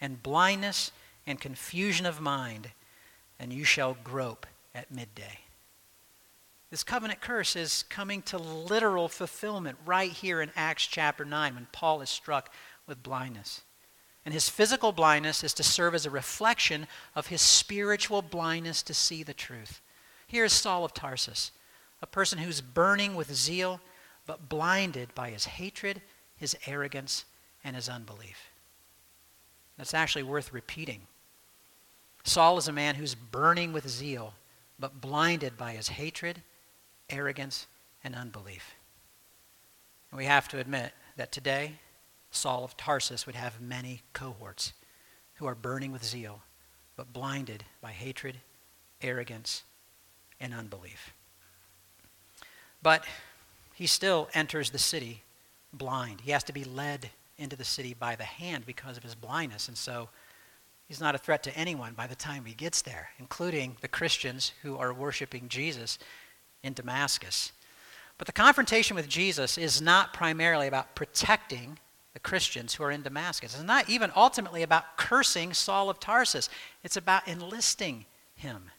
and 0.00 0.22
blindness 0.22 0.92
and 1.26 1.40
confusion 1.40 2.06
of 2.06 2.20
mind, 2.20 2.70
and 3.38 3.52
you 3.52 3.64
shall 3.64 3.96
grope 4.04 4.46
at 4.74 4.90
midday. 4.90 5.38
This 6.70 6.84
covenant 6.84 7.20
curse 7.20 7.54
is 7.54 7.84
coming 7.90 8.22
to 8.22 8.38
literal 8.38 9.08
fulfillment 9.08 9.76
right 9.84 10.10
here 10.10 10.40
in 10.40 10.50
Acts 10.56 10.86
chapter 10.86 11.24
9 11.24 11.54
when 11.54 11.66
Paul 11.70 12.00
is 12.00 12.08
struck 12.08 12.50
with 12.86 13.02
blindness. 13.02 13.60
And 14.24 14.32
his 14.32 14.48
physical 14.48 14.92
blindness 14.92 15.44
is 15.44 15.52
to 15.54 15.62
serve 15.62 15.94
as 15.94 16.06
a 16.06 16.10
reflection 16.10 16.86
of 17.14 17.26
his 17.26 17.42
spiritual 17.42 18.22
blindness 18.22 18.82
to 18.84 18.94
see 18.94 19.22
the 19.22 19.34
truth. 19.34 19.80
Here 20.26 20.44
is 20.44 20.52
Saul 20.52 20.84
of 20.84 20.94
Tarsus, 20.94 21.50
a 22.02 22.06
person 22.06 22.38
who's 22.38 22.60
burning 22.60 23.14
with 23.14 23.32
zeal, 23.32 23.80
but 24.26 24.48
blinded 24.48 25.14
by 25.14 25.30
his 25.30 25.44
hatred, 25.44 26.02
his 26.36 26.56
arrogance, 26.66 27.24
and 27.64 27.76
his 27.76 27.88
unbelief. 27.88 28.50
That's 29.78 29.94
actually 29.94 30.24
worth 30.24 30.52
repeating. 30.52 31.02
Saul 32.24 32.58
is 32.58 32.68
a 32.68 32.72
man 32.72 32.96
who's 32.96 33.14
burning 33.14 33.72
with 33.72 33.88
zeal, 33.88 34.34
but 34.78 35.00
blinded 35.00 35.56
by 35.56 35.72
his 35.72 35.88
hatred, 35.88 36.42
arrogance, 37.08 37.66
and 38.04 38.14
unbelief. 38.14 38.74
And 40.10 40.18
we 40.18 40.24
have 40.26 40.48
to 40.48 40.58
admit 40.58 40.92
that 41.16 41.32
today, 41.32 41.78
Saul 42.30 42.64
of 42.64 42.76
Tarsus 42.76 43.26
would 43.26 43.34
have 43.34 43.60
many 43.60 44.02
cohorts 44.12 44.72
who 45.34 45.46
are 45.46 45.54
burning 45.54 45.92
with 45.92 46.04
zeal, 46.04 46.42
but 46.96 47.12
blinded 47.12 47.64
by 47.80 47.92
hatred, 47.92 48.38
arrogance, 49.00 49.62
and 50.40 50.52
unbelief. 50.52 51.12
But 52.82 53.04
he 53.74 53.86
still 53.86 54.28
enters 54.34 54.70
the 54.70 54.78
city 54.78 55.22
blind. 55.72 56.22
He 56.22 56.32
has 56.32 56.44
to 56.44 56.52
be 56.52 56.64
led 56.64 57.10
into 57.38 57.56
the 57.56 57.64
city 57.64 57.94
by 57.94 58.16
the 58.16 58.24
hand 58.24 58.66
because 58.66 58.96
of 58.96 59.02
his 59.02 59.14
blindness. 59.14 59.68
And 59.68 59.76
so 59.76 60.08
he's 60.88 61.00
not 61.00 61.14
a 61.14 61.18
threat 61.18 61.42
to 61.44 61.56
anyone 61.56 61.94
by 61.94 62.06
the 62.06 62.14
time 62.14 62.44
he 62.44 62.54
gets 62.54 62.82
there, 62.82 63.10
including 63.18 63.76
the 63.80 63.88
Christians 63.88 64.52
who 64.62 64.76
are 64.76 64.92
worshiping 64.92 65.48
Jesus 65.48 65.98
in 66.62 66.74
Damascus. 66.74 67.52
But 68.18 68.26
the 68.26 68.32
confrontation 68.32 68.94
with 68.94 69.08
Jesus 69.08 69.58
is 69.58 69.80
not 69.80 70.12
primarily 70.12 70.68
about 70.68 70.94
protecting 70.94 71.78
the 72.12 72.20
Christians 72.20 72.74
who 72.74 72.84
are 72.84 72.90
in 72.90 73.02
Damascus. 73.02 73.54
It's 73.54 73.64
not 73.64 73.88
even 73.88 74.12
ultimately 74.14 74.62
about 74.62 74.96
cursing 74.96 75.54
Saul 75.54 75.88
of 75.88 75.98
Tarsus. 75.98 76.50
It's 76.84 76.96
about 76.96 77.26
enlisting 77.26 78.04
him 78.36 78.70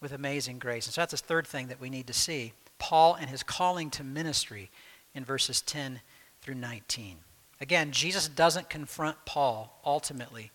with 0.00 0.12
amazing 0.12 0.58
grace. 0.58 0.86
And 0.86 0.94
so 0.94 1.00
that's 1.00 1.12
the 1.12 1.26
third 1.26 1.46
thing 1.46 1.68
that 1.68 1.80
we 1.80 1.88
need 1.88 2.06
to 2.08 2.12
see 2.12 2.52
Paul 2.78 3.14
and 3.14 3.30
his 3.30 3.42
calling 3.42 3.90
to 3.90 4.04
ministry 4.04 4.70
in 5.14 5.24
verses 5.24 5.60
10 5.62 6.00
through 6.40 6.54
19. 6.54 7.18
Again, 7.60 7.90
Jesus 7.90 8.28
doesn't 8.28 8.68
confront 8.68 9.24
Paul 9.24 9.80
ultimately 9.84 10.50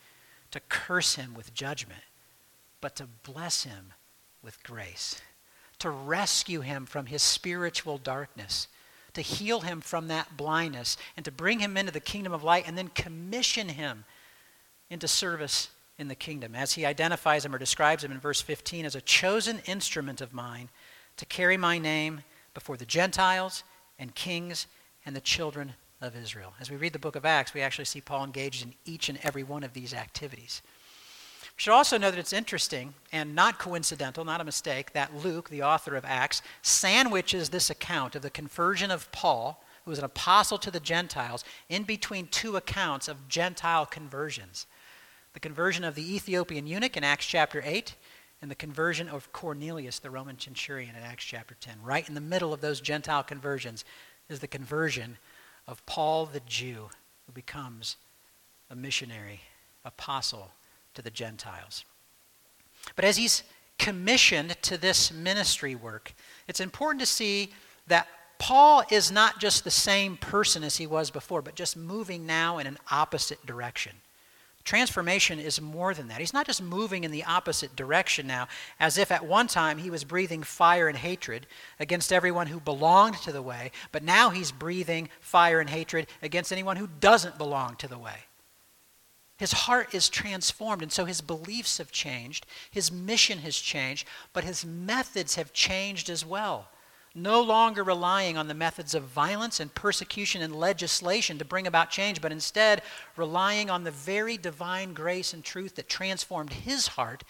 to 0.52 0.60
curse 0.70 1.16
him 1.16 1.34
with 1.34 1.54
judgment, 1.54 2.04
but 2.80 2.96
to 2.98 3.08
bless 3.24 3.64
him 3.64 3.94
with 4.44 4.62
grace 4.64 5.22
to 5.82 5.90
rescue 5.90 6.62
him 6.62 6.86
from 6.86 7.08
his 7.08 7.24
spiritual 7.24 7.98
darkness, 7.98 8.68
to 9.16 9.22
heal 9.22 9.62
him 9.62 9.82
from 9.82 10.08
that 10.08 10.38
blindness, 10.38 10.96
and 11.18 11.26
to 11.26 11.32
bring 11.32 11.60
him 11.60 11.76
into 11.76 11.92
the 11.92 12.00
kingdom 12.00 12.32
of 12.32 12.44
light, 12.44 12.68
and 12.68 12.78
then 12.78 12.88
commission 12.90 13.68
him 13.68 14.06
into 14.92 15.08
service 15.08 15.70
in 15.98 16.08
the 16.08 16.14
kingdom, 16.14 16.54
as 16.54 16.74
he 16.74 16.86
identifies 16.86 17.44
him 17.44 17.56
or 17.56 17.58
describes 17.58 18.04
him 18.04 18.12
in 18.12 18.20
verse 18.20 18.42
15 18.42 18.86
as 18.86 18.94
a 18.94 19.02
chosen 19.02 19.60
instrument 19.66 20.22
of 20.22 20.34
mine 20.34 20.70
to 21.18 21.26
carry 21.26 21.58
my 21.58 21.78
name 21.78 22.22
before 22.54 22.78
the 22.78 22.86
Gentiles 22.86 23.64
and 24.00 24.14
kings 24.16 24.68
and 25.06 25.16
the 25.16 25.22
children 25.22 25.74
of 26.02 26.16
Israel. 26.16 26.54
As 26.60 26.70
we 26.72 26.78
read 26.78 26.94
the 26.94 27.00
book 27.00 27.16
of 27.16 27.26
Acts, 27.26 27.54
we 27.54 27.62
actually 27.62 27.86
see 27.86 28.02
Paul 28.02 28.24
engaged 28.24 28.66
in 28.66 28.74
each 28.86 29.10
and 29.10 29.20
every 29.24 29.44
one 29.44 29.64
of 29.64 29.74
these 29.74 29.94
activities. 29.94 30.62
We 31.56 31.62
should 31.62 31.74
also 31.74 31.98
know 31.98 32.10
that 32.10 32.20
it's 32.20 32.34
interesting 32.34 32.94
and 33.12 33.36
not 33.36 33.60
coincidental, 33.60 34.26
not 34.26 34.42
a 34.42 34.46
mistake, 34.46 34.94
that 34.94 35.16
Luke, 35.16 35.50
the 35.50 35.64
author 35.64 35.96
of 35.96 36.06
Acts, 36.06 36.42
sandwiches 36.62 37.50
this 37.50 37.70
account 37.70 38.16
of 38.16 38.24
the 38.24 38.30
conversion 38.30 38.90
of 38.90 39.12
Paul, 39.12 39.64
who 39.86 39.92
was 39.92 40.00
an 40.00 40.06
apostle 40.06 40.58
to 40.60 40.72
the 40.72 40.80
Gentiles, 40.80 41.44
in 41.70 41.84
between 41.84 42.28
two 42.28 42.56
accounts 42.56 43.08
of 43.08 43.28
Gentile 43.28 43.86
conversions 43.86 44.66
the 45.34 45.40
conversion 45.40 45.84
of 45.84 45.96
the 45.96 46.16
Ethiopian 46.16 46.68
eunuch 46.68 46.98
in 46.98 47.04
Acts 47.04 47.26
chapter 47.26 47.62
8, 47.64 47.96
and 48.42 48.50
the 48.50 48.56
conversion 48.56 49.08
of 49.08 49.32
Cornelius, 49.32 50.00
the 50.00 50.10
Roman 50.10 50.40
centurion, 50.40 50.96
in 50.96 51.04
Acts 51.04 51.26
chapter 51.26 51.56
10. 51.60 51.76
Right 51.84 52.08
in 52.08 52.16
the 52.16 52.22
middle 52.22 52.54
of 52.54 52.62
those 52.62 52.82
Gentile 52.82 53.24
conversions 53.24 53.86
is 54.30 54.40
the 54.40 54.48
conversion 54.48 55.18
of 55.68 55.86
Paul 55.86 56.26
the 56.26 56.40
Jew, 56.42 56.90
who 57.26 57.32
becomes 57.34 57.98
a 58.70 58.76
missionary, 58.76 59.42
apostle 59.86 60.52
to 60.96 61.02
the 61.02 61.12
Gentiles. 61.12 61.86
But 62.96 63.06
as 63.06 63.18
he's 63.18 63.44
commissioned 63.78 64.58
to 64.64 64.78
this 64.78 65.12
ministry 65.12 65.76
work, 65.76 66.14
it's 66.48 66.60
important 66.60 67.00
to 67.02 67.06
see 67.06 67.52
that 67.88 68.08
Paul 68.40 68.84
is 68.90 69.12
not 69.12 69.40
just 69.40 69.64
the 69.64 69.72
same 69.72 70.18
person 70.18 70.64
as 70.64 70.78
he 70.78 70.88
was 70.88 71.12
before, 71.12 71.44
but 71.44 71.54
just 71.54 71.78
moving 71.78 72.26
now 72.26 72.58
in 72.58 72.66
an 72.66 72.80
opposite 72.90 73.46
direction. 73.46 73.94
Transformation 74.64 75.40
is 75.40 75.60
more 75.60 75.94
than 75.94 76.08
that. 76.08 76.20
He's 76.20 76.34
not 76.34 76.46
just 76.46 76.62
moving 76.62 77.04
in 77.04 77.12
the 77.12 77.24
opposite 77.24 77.76
direction 77.76 78.28
now, 78.28 78.48
as 78.80 78.98
if 78.98 79.12
at 79.12 79.26
one 79.26 79.48
time 79.48 79.80
he 79.80 79.90
was 79.90 80.04
breathing 80.04 80.44
fire 80.44 80.88
and 80.88 80.98
hatred 80.98 81.48
against 81.80 82.14
everyone 82.14 82.48
who 82.48 82.60
belonged 82.60 83.18
to 83.18 83.32
the 83.32 83.42
way, 83.42 83.72
but 83.92 84.04
now 84.04 84.30
he's 84.30 84.52
breathing 84.52 85.10
fire 85.20 85.60
and 85.60 85.70
hatred 85.70 86.08
against 86.22 86.52
anyone 86.52 86.78
who 86.78 86.88
doesn't 87.00 87.38
belong 87.38 87.76
to 87.78 87.88
the 87.88 87.98
way. 87.98 88.26
His 89.38 89.54
heart 89.54 89.96
is 89.96 90.08
transformed, 90.08 90.84
and 90.84 90.92
so 90.92 91.06
his 91.06 91.20
beliefs 91.20 91.80
have 91.80 91.92
changed. 91.92 92.46
His 92.70 92.92
mission 92.92 93.40
has 93.40 93.58
changed, 93.58 94.08
but 94.34 94.44
his 94.44 94.64
methods 94.64 95.34
have 95.34 95.52
changed 95.52 96.12
as 96.12 96.24
well. 96.24 96.68
No 97.14 97.42
longer 97.42 97.84
relying 97.84 98.38
on 98.38 98.48
the 98.48 98.54
methods 98.54 98.96
of 98.96 99.04
violence 99.04 99.60
and 99.60 99.74
persecution 99.74 100.42
and 100.42 100.56
legislation 100.56 101.38
to 101.38 101.46
bring 101.46 101.68
about 101.68 101.90
change, 101.90 102.22
but 102.22 102.32
instead 102.32 102.82
relying 103.18 103.70
on 103.70 103.84
the 103.84 103.92
very 103.92 104.38
divine 104.38 104.94
grace 104.94 105.34
and 105.34 105.44
truth 105.44 105.76
that 105.76 105.90
transformed 105.90 106.54
his 106.54 106.88
heart 106.88 107.24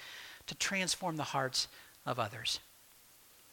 to 0.45 0.55
transform 0.55 1.15
the 1.15 1.23
hearts 1.23 1.67
of 2.05 2.19
others. 2.19 2.59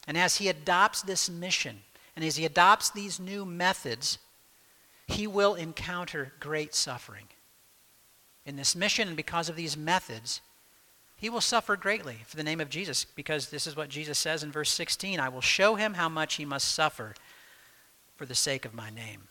And 0.07 0.17
as 0.17 0.37
he 0.37 0.47
adopts 0.49 1.01
this 1.01 1.29
mission, 1.29 1.81
and 2.15 2.23
as 2.23 2.35
he 2.35 2.45
adopts 2.45 2.89
these 2.89 3.19
new 3.19 3.43
methods, 3.45 4.19
he 5.07 5.25
will 5.25 5.55
encounter 5.55 6.33
great 6.39 6.75
suffering 6.75 7.25
in 8.45 8.55
this 8.55 8.75
mission 8.75 9.07
and 9.07 9.17
because 9.17 9.47
of 9.49 9.55
these 9.55 9.77
methods, 9.77 10.41
he 11.19 11.29
will 11.29 11.41
suffer 11.41 11.75
greatly 11.75 12.19
for 12.25 12.37
the 12.37 12.43
name 12.43 12.61
of 12.61 12.69
Jesus 12.69 13.03
because 13.03 13.49
this 13.49 13.67
is 13.67 13.75
what 13.75 13.89
Jesus 13.89 14.17
says 14.17 14.41
in 14.41 14.51
verse 14.51 14.71
16 14.71 15.19
I 15.19 15.29
will 15.29 15.41
show 15.41 15.75
him 15.75 15.95
how 15.95 16.07
much 16.07 16.35
he 16.35 16.45
must 16.45 16.73
suffer 16.73 17.13
for 18.15 18.25
the 18.25 18.35
sake 18.35 18.65
of 18.65 18.73
my 18.73 18.89
name. 18.89 19.27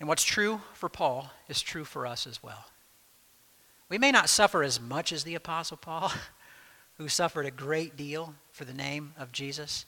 And 0.00 0.08
what's 0.08 0.24
true 0.24 0.60
for 0.72 0.88
Paul 0.88 1.30
is 1.48 1.62
true 1.62 1.84
for 1.84 2.06
us 2.06 2.26
as 2.26 2.42
well. 2.42 2.66
We 3.88 3.98
may 3.98 4.10
not 4.10 4.28
suffer 4.28 4.62
as 4.62 4.80
much 4.80 5.12
as 5.12 5.24
the 5.24 5.36
Apostle 5.36 5.76
Paul, 5.76 6.12
who 6.98 7.08
suffered 7.08 7.46
a 7.46 7.50
great 7.50 7.96
deal 7.96 8.34
for 8.52 8.64
the 8.64 8.74
name 8.74 9.14
of 9.18 9.32
Jesus. 9.32 9.86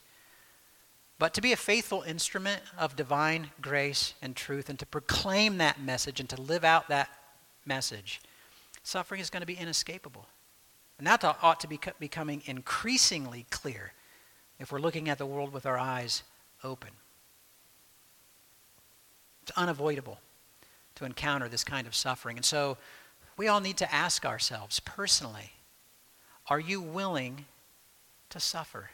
But 1.19 1.33
to 1.33 1.41
be 1.41 1.51
a 1.51 1.57
faithful 1.57 2.03
instrument 2.03 2.61
of 2.77 2.95
divine 2.95 3.51
grace 3.61 4.13
and 4.21 4.35
truth 4.35 4.69
and 4.69 4.77
to 4.79 4.85
proclaim 4.85 5.57
that 5.57 5.81
message 5.81 6.19
and 6.19 6.29
to 6.29 6.41
live 6.41 6.63
out 6.63 6.89
that 6.89 7.09
message, 7.65 8.21
suffering 8.87 9.19
is 9.19 9.29
going 9.29 9.41
to 9.41 9.47
be 9.47 9.57
inescapable. 9.57 10.25
And 10.97 11.05
that 11.05 11.23
ought 11.23 11.59
to 11.59 11.67
be 11.67 11.79
becoming 11.99 12.41
increasingly 12.45 13.45
clear 13.49 13.91
if 14.59 14.71
we're 14.71 14.79
looking 14.79 15.09
at 15.09 15.17
the 15.17 15.25
world 15.25 15.51
with 15.51 15.65
our 15.65 15.77
eyes 15.77 16.23
open. 16.63 16.89
It's 19.43 19.51
unavoidable 19.57 20.19
to 20.95 21.05
encounter 21.05 21.47
this 21.47 21.63
kind 21.63 21.85
of 21.85 21.93
suffering. 21.93 22.37
And 22.37 22.45
so 22.45 22.77
we 23.35 23.47
all 23.47 23.59
need 23.59 23.77
to 23.77 23.93
ask 23.93 24.25
ourselves 24.25 24.79
personally 24.79 25.51
are 26.49 26.59
you 26.61 26.79
willing 26.79 27.45
to 28.29 28.39
suffer? 28.39 28.89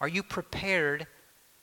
Are 0.00 0.08
you 0.08 0.22
prepared 0.22 1.06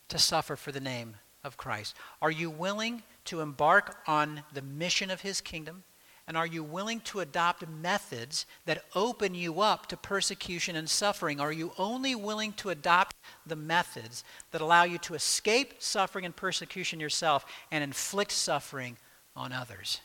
to 0.10 0.20
suffer 0.20 0.56
for 0.56 0.72
the 0.72 0.80
name 0.80 1.16
of 1.44 1.58
Christ? 1.58 1.96
Are 2.22 2.30
you 2.30 2.52
willing 2.52 3.02
to 3.26 3.42
embark 3.42 3.98
on 4.06 4.44
the 4.54 4.62
mission 4.62 5.10
of 5.10 5.22
his 5.22 5.42
kingdom? 5.42 5.84
And 6.28 6.38
are 6.38 6.48
you 6.48 6.64
willing 6.64 7.02
to 7.02 7.20
adopt 7.20 7.68
methods 7.68 8.46
that 8.66 8.86
open 8.96 9.36
you 9.36 9.60
up 9.60 9.88
to 9.88 9.98
persecution 9.98 10.76
and 10.76 10.90
suffering? 10.90 11.42
Are 11.42 11.52
you 11.52 11.74
only 11.78 12.16
willing 12.16 12.54
to 12.54 12.70
adopt 12.70 13.16
the 13.46 13.58
methods 13.58 14.24
that 14.52 14.62
allow 14.62 14.84
you 14.84 14.98
to 15.00 15.16
escape 15.16 15.76
suffering 15.80 16.24
and 16.24 16.36
persecution 16.36 17.00
yourself 17.00 17.46
and 17.72 17.84
inflict 17.84 18.32
suffering 18.32 18.98
on 19.36 19.52
others? 19.52 20.00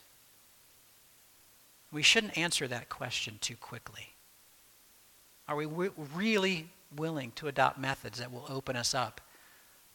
We 1.92 2.02
shouldn't 2.02 2.36
answer 2.36 2.66
that 2.66 2.88
question 2.88 3.38
too 3.40 3.56
quickly. 3.56 4.14
Are 5.46 5.56
we 5.56 5.64
w- 5.64 5.92
really 6.14 6.68
willing 6.94 7.32
to 7.36 7.48
adopt 7.48 7.78
methods 7.78 8.18
that 8.18 8.32
will 8.32 8.44
open 8.48 8.74
us 8.76 8.92
up 8.92 9.20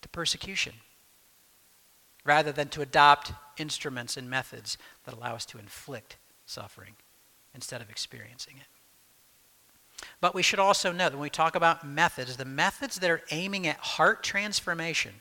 to 0.01 0.09
persecution? 0.09 0.73
Rather 2.23 2.51
than 2.51 2.69
to 2.69 2.81
adopt 2.81 3.33
instruments 3.57 4.17
and 4.17 4.29
methods 4.29 4.77
that 5.05 5.13
allow 5.13 5.35
us 5.35 5.45
to 5.45 5.57
inflict 5.57 6.17
suffering 6.45 6.93
instead 7.53 7.81
of 7.81 7.89
experiencing 7.89 8.55
it. 8.57 8.67
But 10.19 10.35
we 10.35 10.41
should 10.41 10.59
also 10.59 10.91
know 10.91 11.05
that 11.05 11.13
when 11.13 11.21
we 11.21 11.29
talk 11.29 11.55
about 11.55 11.85
methods, 11.85 12.37
the 12.37 12.45
methods 12.45 12.99
that 12.99 13.09
are 13.09 13.21
aiming 13.31 13.67
at 13.67 13.77
heart 13.77 14.23
transformation 14.23 15.13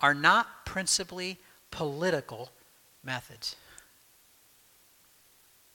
are 0.00 0.14
not 0.14 0.64
principally 0.64 1.38
political 1.70 2.50
methods. 3.04 3.56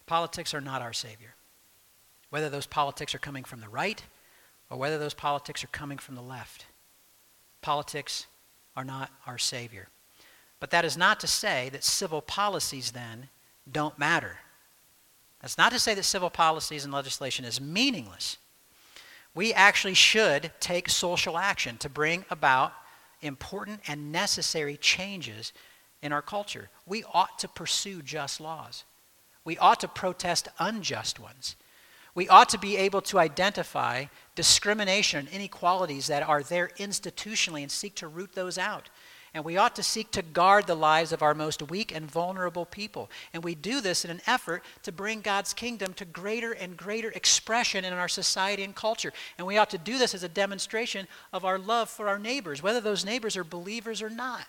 Politics 0.05 0.53
are 0.53 0.61
not 0.61 0.81
our 0.81 0.93
Savior. 0.93 1.35
Whether 2.29 2.49
those 2.49 2.65
politics 2.67 3.15
are 3.15 3.19
coming 3.19 3.43
from 3.43 3.61
the 3.61 3.69
right 3.69 4.03
or 4.69 4.77
whether 4.77 4.97
those 4.97 5.13
politics 5.13 5.63
are 5.63 5.67
coming 5.67 5.97
from 5.97 6.15
the 6.15 6.21
left, 6.21 6.65
politics 7.61 8.27
are 8.75 8.83
not 8.83 9.11
our 9.25 9.37
Savior. 9.37 9.87
But 10.59 10.71
that 10.71 10.85
is 10.85 10.97
not 10.97 11.19
to 11.19 11.27
say 11.27 11.69
that 11.69 11.83
civil 11.83 12.21
policies 12.21 12.91
then 12.91 13.29
don't 13.69 13.99
matter. 13.99 14.37
That's 15.41 15.57
not 15.57 15.71
to 15.73 15.79
say 15.79 15.93
that 15.93 16.03
civil 16.03 16.29
policies 16.29 16.85
and 16.85 16.93
legislation 16.93 17.45
is 17.45 17.61
meaningless. 17.61 18.37
We 19.33 19.53
actually 19.53 19.93
should 19.93 20.51
take 20.59 20.89
social 20.89 21.37
action 21.37 21.77
to 21.77 21.89
bring 21.89 22.25
about 22.29 22.73
important 23.21 23.81
and 23.87 24.11
necessary 24.11 24.77
changes 24.77 25.51
in 26.01 26.13
our 26.13 26.21
culture. 26.21 26.69
We 26.85 27.03
ought 27.13 27.37
to 27.39 27.47
pursue 27.47 28.01
just 28.01 28.39
laws. 28.39 28.85
We 29.43 29.57
ought 29.57 29.81
to 29.81 29.87
protest 29.87 30.47
unjust 30.57 31.19
ones. 31.19 31.55
We 32.15 32.29
ought 32.29 32.49
to 32.49 32.57
be 32.57 32.77
able 32.77 33.01
to 33.01 33.19
identify 33.19 34.05
discrimination 34.35 35.19
and 35.19 35.29
inequalities 35.29 36.07
that 36.07 36.23
are 36.23 36.43
there 36.43 36.71
institutionally 36.77 37.61
and 37.61 37.69
seek 37.69 37.95
to 37.95 38.07
root 38.07 38.33
those 38.33 38.57
out. 38.57 38.89
And 39.35 39.43
we 39.43 39.57
ought 39.57 39.75
to 39.75 39.83
seek 39.83 40.11
to 40.11 40.21
guard 40.21 40.65
the 40.65 40.75
lives 40.75 41.11
of 41.11 41.21
our 41.21 41.33
most 41.33 41.61
weak 41.61 41.93
and 41.93 42.09
vulnerable 42.09 42.65
people. 42.65 43.11
And 43.33 43.43
we 43.43 43.53
do 43.53 43.81
this 43.81 44.05
in 44.05 44.09
an 44.09 44.21
effort 44.25 44.63
to 44.83 44.93
bring 44.93 45.19
God's 45.19 45.53
kingdom 45.53 45.93
to 45.95 46.05
greater 46.05 46.53
and 46.53 46.77
greater 46.77 47.11
expression 47.11 47.83
in 47.83 47.91
our 47.91 48.07
society 48.07 48.63
and 48.63 48.73
culture. 48.73 49.11
And 49.37 49.45
we 49.45 49.57
ought 49.57 49.71
to 49.71 49.77
do 49.77 49.97
this 49.97 50.15
as 50.15 50.23
a 50.23 50.29
demonstration 50.29 51.05
of 51.33 51.43
our 51.43 51.59
love 51.59 51.89
for 51.89 52.07
our 52.07 52.17
neighbors, 52.17 52.63
whether 52.63 52.79
those 52.79 53.03
neighbors 53.03 53.35
are 53.35 53.43
believers 53.43 54.01
or 54.01 54.09
not. 54.09 54.47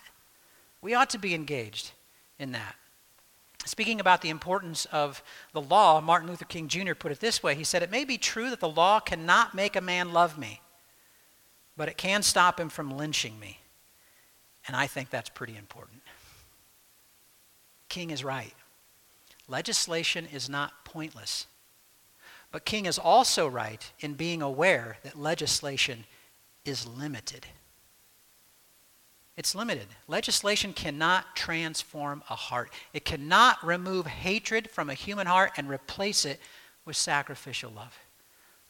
We 0.81 0.93
ought 0.93 1.09
to 1.09 1.19
be 1.19 1.35
engaged 1.35 1.91
in 2.39 2.53
that. 2.53 2.77
Speaking 3.65 3.99
about 3.99 4.21
the 4.21 4.29
importance 4.29 4.85
of 4.85 5.21
the 5.51 5.59
law, 5.59 5.99
Martin 5.99 6.29
Luther 6.29 6.45
King 6.45 6.69
Jr. 6.69 6.93
put 6.93 7.11
it 7.11 7.19
this 7.19 7.43
way 7.43 7.55
He 7.55 7.65
said, 7.65 7.83
It 7.83 7.91
may 7.91 8.05
be 8.05 8.17
true 8.17 8.49
that 8.51 8.61
the 8.61 8.69
law 8.69 9.01
cannot 9.01 9.53
make 9.53 9.75
a 9.75 9.81
man 9.81 10.13
love 10.13 10.37
me, 10.37 10.61
but 11.75 11.89
it 11.89 11.97
can 11.97 12.23
stop 12.23 12.57
him 12.57 12.69
from 12.69 12.89
lynching 12.89 13.37
me. 13.37 13.59
And 14.67 14.75
I 14.75 14.85
think 14.87 15.09
that's 15.09 15.29
pretty 15.29 15.55
important. 15.57 16.01
King 17.89 18.11
is 18.11 18.23
right. 18.23 18.53
Legislation 19.47 20.27
is 20.31 20.49
not 20.49 20.83
pointless. 20.83 21.47
But 22.51 22.65
King 22.65 22.85
is 22.85 22.99
also 22.99 23.47
right 23.47 23.91
in 23.99 24.13
being 24.13 24.41
aware 24.41 24.97
that 25.03 25.17
legislation 25.17 26.05
is 26.65 26.85
limited. 26.85 27.45
It's 29.37 29.53
limited. 29.53 29.87
Legislation 30.07 30.73
cannot 30.73 31.35
transform 31.35 32.23
a 32.29 32.35
heart. 32.35 32.71
It 32.93 33.05
cannot 33.05 33.63
remove 33.65 34.07
hatred 34.07 34.69
from 34.69 34.89
a 34.89 34.95
human 34.95 35.27
heart 35.27 35.51
and 35.57 35.69
replace 35.69 36.25
it 36.25 36.39
with 36.85 36.97
sacrificial 36.97 37.71
love. 37.71 37.97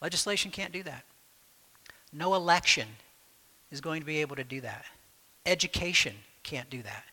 Legislation 0.02 0.52
can't 0.52 0.74
do 0.74 0.84
that. 0.84 1.06
No 2.12 2.36
election 2.36 2.88
is 3.72 3.82
going 3.82 4.02
to 4.02 4.06
be 4.06 4.18
able 4.22 4.36
to 4.36 4.44
do 4.44 4.62
that. 4.62 4.86
Education 5.48 6.14
can't 6.44 6.70
do 6.70 6.84
that. 6.84 7.06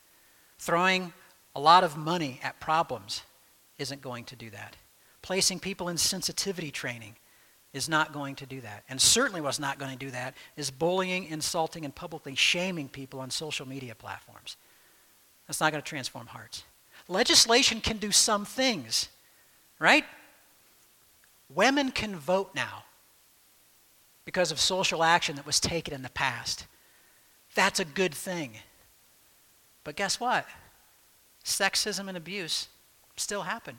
Throwing 0.58 1.12
a 1.56 1.60
lot 1.60 1.84
of 1.84 1.96
money 1.96 2.40
at 2.42 2.60
problems 2.60 3.22
isn't 3.78 4.02
going 4.02 4.24
to 4.24 4.36
do 4.36 4.50
that. 4.50 4.76
Placing 5.22 5.60
people 5.60 5.88
in 5.88 5.96
sensitivity 5.96 6.70
training 6.70 7.16
is 7.72 7.88
not 7.88 8.12
going 8.12 8.36
to 8.36 8.46
do 8.46 8.60
that. 8.60 8.84
And 8.88 9.00
certainly 9.00 9.40
what's 9.40 9.58
not 9.58 9.78
going 9.78 9.90
to 9.90 9.98
do 9.98 10.10
that 10.10 10.34
is 10.56 10.70
bullying, 10.70 11.24
insulting, 11.24 11.84
and 11.84 11.94
publicly 11.94 12.34
shaming 12.34 12.88
people 12.88 13.20
on 13.20 13.30
social 13.30 13.66
media 13.66 13.94
platforms. 13.94 14.56
That's 15.46 15.60
not 15.60 15.72
going 15.72 15.82
to 15.82 15.88
transform 15.88 16.26
hearts. 16.26 16.64
Legislation 17.08 17.80
can 17.80 17.98
do 17.98 18.10
some 18.10 18.44
things, 18.44 19.08
right? 19.78 20.04
Women 21.52 21.90
can 21.90 22.16
vote 22.16 22.50
now 22.54 22.84
because 24.24 24.50
of 24.50 24.58
social 24.58 25.02
action 25.02 25.36
that 25.36 25.46
was 25.46 25.60
taken 25.60 25.92
in 25.92 26.02
the 26.02 26.10
past. 26.10 26.66
That's 27.54 27.80
a 27.80 27.84
good 27.84 28.14
thing. 28.14 28.52
But 29.84 29.96
guess 29.96 30.18
what? 30.18 30.46
Sexism 31.44 32.08
and 32.08 32.16
abuse 32.16 32.68
still 33.16 33.42
happen. 33.42 33.78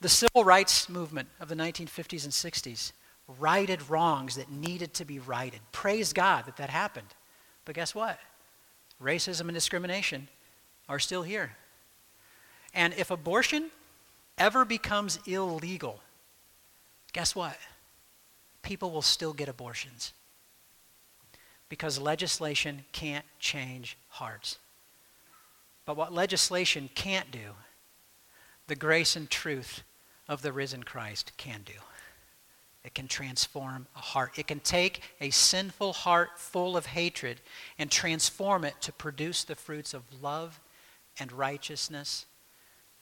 The 0.00 0.08
civil 0.08 0.44
rights 0.44 0.88
movement 0.88 1.28
of 1.40 1.48
the 1.48 1.54
1950s 1.54 2.24
and 2.24 2.32
60s 2.32 2.92
righted 3.38 3.88
wrongs 3.88 4.36
that 4.36 4.50
needed 4.50 4.94
to 4.94 5.04
be 5.04 5.18
righted. 5.18 5.60
Praise 5.70 6.12
God 6.12 6.46
that 6.46 6.56
that 6.56 6.70
happened. 6.70 7.06
But 7.64 7.74
guess 7.74 7.94
what? 7.94 8.18
Racism 9.02 9.42
and 9.42 9.54
discrimination 9.54 10.28
are 10.88 10.98
still 10.98 11.22
here. 11.22 11.56
And 12.74 12.94
if 12.94 13.10
abortion 13.10 13.70
ever 14.38 14.64
becomes 14.64 15.18
illegal, 15.26 16.00
guess 17.12 17.34
what? 17.34 17.56
People 18.62 18.90
will 18.90 19.02
still 19.02 19.32
get 19.32 19.48
abortions 19.48 20.12
because 21.72 21.98
legislation 21.98 22.84
can't 22.92 23.24
change 23.38 23.96
hearts. 24.10 24.58
But 25.86 25.96
what 25.96 26.12
legislation 26.12 26.90
can't 26.94 27.30
do, 27.30 27.54
the 28.66 28.76
grace 28.76 29.16
and 29.16 29.30
truth 29.30 29.82
of 30.28 30.42
the 30.42 30.52
risen 30.52 30.82
Christ 30.82 31.32
can 31.38 31.62
do. 31.64 31.72
It 32.84 32.94
can 32.94 33.08
transform 33.08 33.86
a 33.96 34.00
heart. 34.00 34.32
It 34.36 34.48
can 34.48 34.60
take 34.60 35.00
a 35.18 35.30
sinful 35.30 35.94
heart 35.94 36.38
full 36.38 36.76
of 36.76 36.84
hatred 36.84 37.40
and 37.78 37.90
transform 37.90 38.66
it 38.66 38.74
to 38.82 38.92
produce 38.92 39.42
the 39.42 39.54
fruits 39.54 39.94
of 39.94 40.02
love 40.20 40.60
and 41.18 41.32
righteousness 41.32 42.26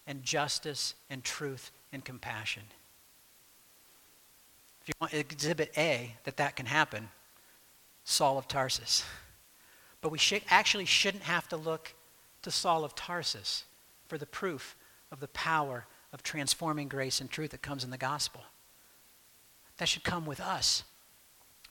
and 0.06 0.22
justice 0.22 0.94
and 1.10 1.24
truth 1.24 1.72
and 1.92 2.04
compassion. 2.04 2.62
If 4.82 4.90
you 4.90 4.94
want 5.00 5.12
exhibit 5.12 5.72
A 5.76 6.14
that 6.22 6.36
that 6.36 6.54
can 6.54 6.66
happen, 6.66 7.08
Saul 8.10 8.38
of 8.38 8.48
Tarsus. 8.48 9.04
But 10.00 10.10
we 10.10 10.18
should, 10.18 10.42
actually 10.50 10.84
shouldn't 10.84 11.22
have 11.22 11.48
to 11.48 11.56
look 11.56 11.94
to 12.42 12.50
Saul 12.50 12.84
of 12.84 12.94
Tarsus 12.94 13.64
for 14.08 14.18
the 14.18 14.26
proof 14.26 14.76
of 15.12 15.20
the 15.20 15.28
power 15.28 15.86
of 16.12 16.22
transforming 16.22 16.88
grace 16.88 17.20
and 17.20 17.30
truth 17.30 17.50
that 17.50 17.62
comes 17.62 17.84
in 17.84 17.90
the 17.90 17.96
gospel. 17.96 18.42
That 19.76 19.88
should 19.88 20.02
come 20.02 20.26
with 20.26 20.40
us. 20.40 20.82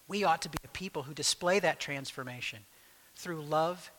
We 0.08 0.24
ought 0.24 0.42
to 0.44 0.50
be 0.50 0.58
a 0.64 0.70
people 0.70 1.04
who 1.04 1.14
display 1.14 1.60
that 1.60 1.80
transformation 1.80 2.60
through 3.16 3.42
love 3.42 3.92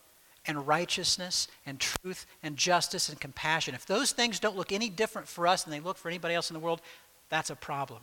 and 0.46 0.66
righteousness 0.66 1.46
and 1.66 1.78
truth 1.78 2.24
and 2.42 2.56
justice 2.56 3.10
and 3.10 3.20
compassion. 3.20 3.74
If 3.74 3.84
those 3.84 4.12
things 4.12 4.40
don't 4.40 4.56
look 4.56 4.72
any 4.72 4.88
different 4.88 5.28
for 5.28 5.46
us 5.46 5.62
than 5.62 5.72
they 5.72 5.80
look 5.80 5.98
for 5.98 6.08
anybody 6.08 6.34
else 6.34 6.48
in 6.48 6.54
the 6.54 6.60
world, 6.60 6.80
that's 7.28 7.50
a 7.50 7.56
problem. 7.56 8.00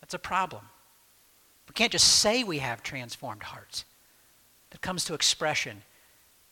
That's 0.00 0.14
a 0.14 0.18
problem. 0.18 0.62
We 1.72 1.74
can't 1.74 1.92
just 1.92 2.18
say 2.18 2.44
we 2.44 2.58
have 2.58 2.82
transformed 2.82 3.44
hearts. 3.44 3.86
That 4.72 4.82
comes 4.82 5.06
to 5.06 5.14
expression 5.14 5.80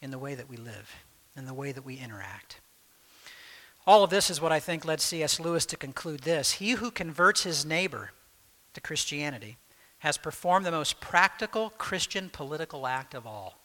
in 0.01 0.11
the 0.11 0.19
way 0.19 0.35
that 0.35 0.49
we 0.49 0.57
live, 0.57 0.95
in 1.37 1.45
the 1.45 1.53
way 1.53 1.73
that 1.73 1.85
we 1.85 1.99
interact. 1.99 2.59
All 3.87 4.03
of 4.03 4.09
this 4.09 4.31
is 4.31 4.41
what 4.41 4.51
I 4.51 4.61
think 4.61 4.87
led 4.87 4.99
C.S. 4.99 5.39
Lewis 5.39 5.67
to 5.67 5.77
conclude 5.77 6.21
this 6.21 6.53
He 6.53 6.71
who 6.71 6.91
converts 6.91 7.43
his 7.43 7.67
neighbor 7.67 8.13
to 8.73 8.81
Christianity 8.81 9.59
has 9.99 10.17
performed 10.17 10.65
the 10.65 10.71
most 10.71 11.03
practical 11.03 11.69
Christian 11.69 12.31
political 12.31 12.87
act 12.87 13.13
of 13.13 13.27
all. 13.27 13.59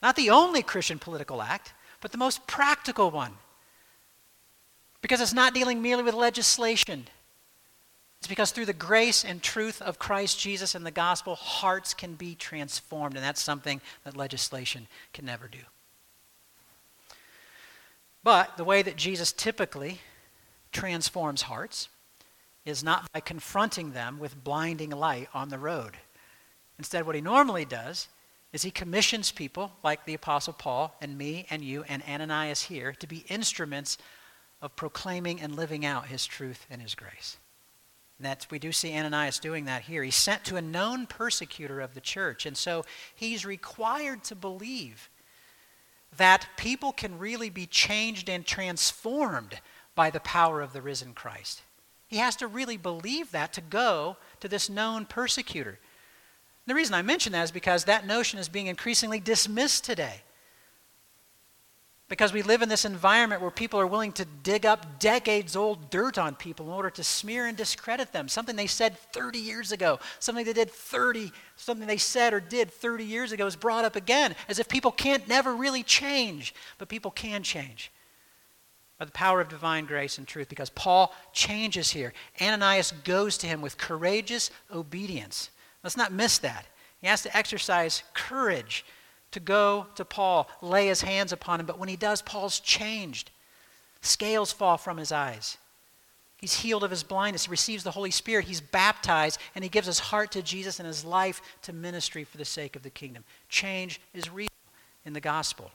Not 0.00 0.14
the 0.14 0.30
only 0.30 0.62
Christian 0.62 1.00
political 1.00 1.42
act, 1.42 1.74
but 2.00 2.12
the 2.12 2.18
most 2.18 2.46
practical 2.46 3.10
one. 3.10 3.32
Because 5.02 5.20
it's 5.20 5.34
not 5.34 5.54
dealing 5.54 5.82
merely 5.82 6.04
with 6.04 6.14
legislation. 6.14 7.08
It's 8.26 8.28
because 8.28 8.50
through 8.50 8.66
the 8.66 8.72
grace 8.72 9.24
and 9.24 9.40
truth 9.40 9.80
of 9.80 10.00
Christ 10.00 10.40
Jesus 10.40 10.74
and 10.74 10.84
the 10.84 10.90
gospel, 10.90 11.36
hearts 11.36 11.94
can 11.94 12.14
be 12.14 12.34
transformed. 12.34 13.14
And 13.14 13.24
that's 13.24 13.40
something 13.40 13.80
that 14.02 14.16
legislation 14.16 14.88
can 15.12 15.26
never 15.26 15.46
do. 15.46 15.60
But 18.24 18.56
the 18.56 18.64
way 18.64 18.82
that 18.82 18.96
Jesus 18.96 19.30
typically 19.30 20.00
transforms 20.72 21.42
hearts 21.42 21.88
is 22.64 22.82
not 22.82 23.12
by 23.12 23.20
confronting 23.20 23.92
them 23.92 24.18
with 24.18 24.42
blinding 24.42 24.90
light 24.90 25.28
on 25.32 25.48
the 25.48 25.58
road. 25.58 25.96
Instead, 26.78 27.06
what 27.06 27.14
he 27.14 27.20
normally 27.20 27.64
does 27.64 28.08
is 28.52 28.64
he 28.64 28.72
commissions 28.72 29.30
people 29.30 29.70
like 29.84 30.04
the 30.04 30.14
Apostle 30.14 30.54
Paul 30.54 30.96
and 31.00 31.16
me 31.16 31.46
and 31.48 31.62
you 31.62 31.84
and 31.88 32.02
Ananias 32.02 32.62
here 32.62 32.92
to 32.94 33.06
be 33.06 33.24
instruments 33.28 33.98
of 34.60 34.74
proclaiming 34.74 35.40
and 35.40 35.54
living 35.54 35.86
out 35.86 36.06
his 36.06 36.26
truth 36.26 36.66
and 36.68 36.82
his 36.82 36.96
grace. 36.96 37.36
And 38.18 38.26
that's, 38.26 38.50
we 38.50 38.58
do 38.58 38.72
see 38.72 38.96
Ananias 38.96 39.38
doing 39.38 39.66
that 39.66 39.82
here. 39.82 40.02
He's 40.02 40.16
sent 40.16 40.44
to 40.44 40.56
a 40.56 40.62
known 40.62 41.06
persecutor 41.06 41.80
of 41.80 41.94
the 41.94 42.00
church, 42.00 42.46
and 42.46 42.56
so 42.56 42.84
he's 43.14 43.44
required 43.44 44.24
to 44.24 44.34
believe 44.34 45.10
that 46.16 46.48
people 46.56 46.92
can 46.92 47.18
really 47.18 47.50
be 47.50 47.66
changed 47.66 48.28
and 48.28 48.46
transformed 48.46 49.60
by 49.94 50.10
the 50.10 50.20
power 50.20 50.62
of 50.62 50.72
the 50.72 50.80
risen 50.80 51.12
Christ. 51.12 51.62
He 52.08 52.16
has 52.16 52.36
to 52.36 52.46
really 52.46 52.76
believe 52.76 53.32
that 53.32 53.52
to 53.54 53.60
go 53.60 54.16
to 54.40 54.48
this 54.48 54.70
known 54.70 55.04
persecutor. 55.04 55.78
The 56.66 56.74
reason 56.74 56.94
I 56.94 57.02
mention 57.02 57.32
that 57.32 57.44
is 57.44 57.50
because 57.50 57.84
that 57.84 58.06
notion 58.06 58.38
is 58.38 58.48
being 58.48 58.66
increasingly 58.66 59.20
dismissed 59.20 59.84
today. 59.84 60.22
Because 62.08 62.32
we 62.32 62.42
live 62.42 62.62
in 62.62 62.68
this 62.68 62.84
environment 62.84 63.42
where 63.42 63.50
people 63.50 63.80
are 63.80 63.86
willing 63.86 64.12
to 64.12 64.24
dig 64.44 64.64
up 64.64 65.00
decades 65.00 65.56
old 65.56 65.90
dirt 65.90 66.18
on 66.18 66.36
people 66.36 66.66
in 66.66 66.72
order 66.72 66.90
to 66.90 67.02
smear 67.02 67.46
and 67.46 67.56
discredit 67.56 68.12
them. 68.12 68.28
Something 68.28 68.54
they 68.54 68.68
said 68.68 68.96
30 68.96 69.40
years 69.40 69.72
ago, 69.72 69.98
something 70.20 70.44
they 70.44 70.52
did 70.52 70.70
30, 70.70 71.32
something 71.56 71.88
they 71.88 71.96
said 71.96 72.32
or 72.32 72.38
did 72.38 72.70
30 72.70 73.04
years 73.04 73.32
ago 73.32 73.44
is 73.44 73.56
brought 73.56 73.84
up 73.84 73.96
again, 73.96 74.36
as 74.48 74.60
if 74.60 74.68
people 74.68 74.92
can't 74.92 75.26
never 75.26 75.56
really 75.56 75.82
change. 75.82 76.54
But 76.78 76.88
people 76.88 77.10
can 77.10 77.42
change 77.42 77.90
by 78.98 79.04
the 79.04 79.10
power 79.12 79.40
of 79.40 79.48
divine 79.48 79.84
grace 79.84 80.16
and 80.16 80.28
truth 80.28 80.48
because 80.48 80.70
Paul 80.70 81.12
changes 81.32 81.90
here. 81.90 82.12
Ananias 82.40 82.92
goes 83.04 83.36
to 83.38 83.48
him 83.48 83.60
with 83.60 83.78
courageous 83.78 84.52
obedience. 84.72 85.50
Let's 85.82 85.96
not 85.96 86.12
miss 86.12 86.38
that. 86.38 86.66
He 87.00 87.08
has 87.08 87.22
to 87.22 87.36
exercise 87.36 88.04
courage 88.14 88.84
to 89.36 89.40
go 89.40 89.86
to 89.96 90.04
Paul, 90.04 90.48
lay 90.62 90.86
his 90.86 91.02
hands 91.02 91.30
upon 91.30 91.60
him. 91.60 91.66
But 91.66 91.78
when 91.78 91.90
he 91.90 91.96
does, 91.96 92.22
Paul's 92.22 92.58
changed. 92.58 93.30
Scales 94.00 94.50
fall 94.50 94.78
from 94.78 94.96
his 94.96 95.12
eyes. 95.12 95.58
He's 96.38 96.60
healed 96.60 96.82
of 96.82 96.90
his 96.90 97.02
blindness. 97.02 97.44
He 97.44 97.50
receives 97.50 97.84
the 97.84 97.90
Holy 97.90 98.10
Spirit. 98.10 98.46
He's 98.46 98.62
baptized, 98.62 99.38
and 99.54 99.62
he 99.62 99.68
gives 99.68 99.86
his 99.86 99.98
heart 99.98 100.32
to 100.32 100.42
Jesus 100.42 100.80
and 100.80 100.86
his 100.86 101.04
life 101.04 101.42
to 101.62 101.74
ministry 101.74 102.24
for 102.24 102.38
the 102.38 102.46
sake 102.46 102.76
of 102.76 102.82
the 102.82 102.88
kingdom. 102.88 103.24
Change 103.50 104.00
is 104.14 104.30
real 104.30 104.48
in 105.04 105.12
the 105.12 105.20
gospel. 105.20 105.70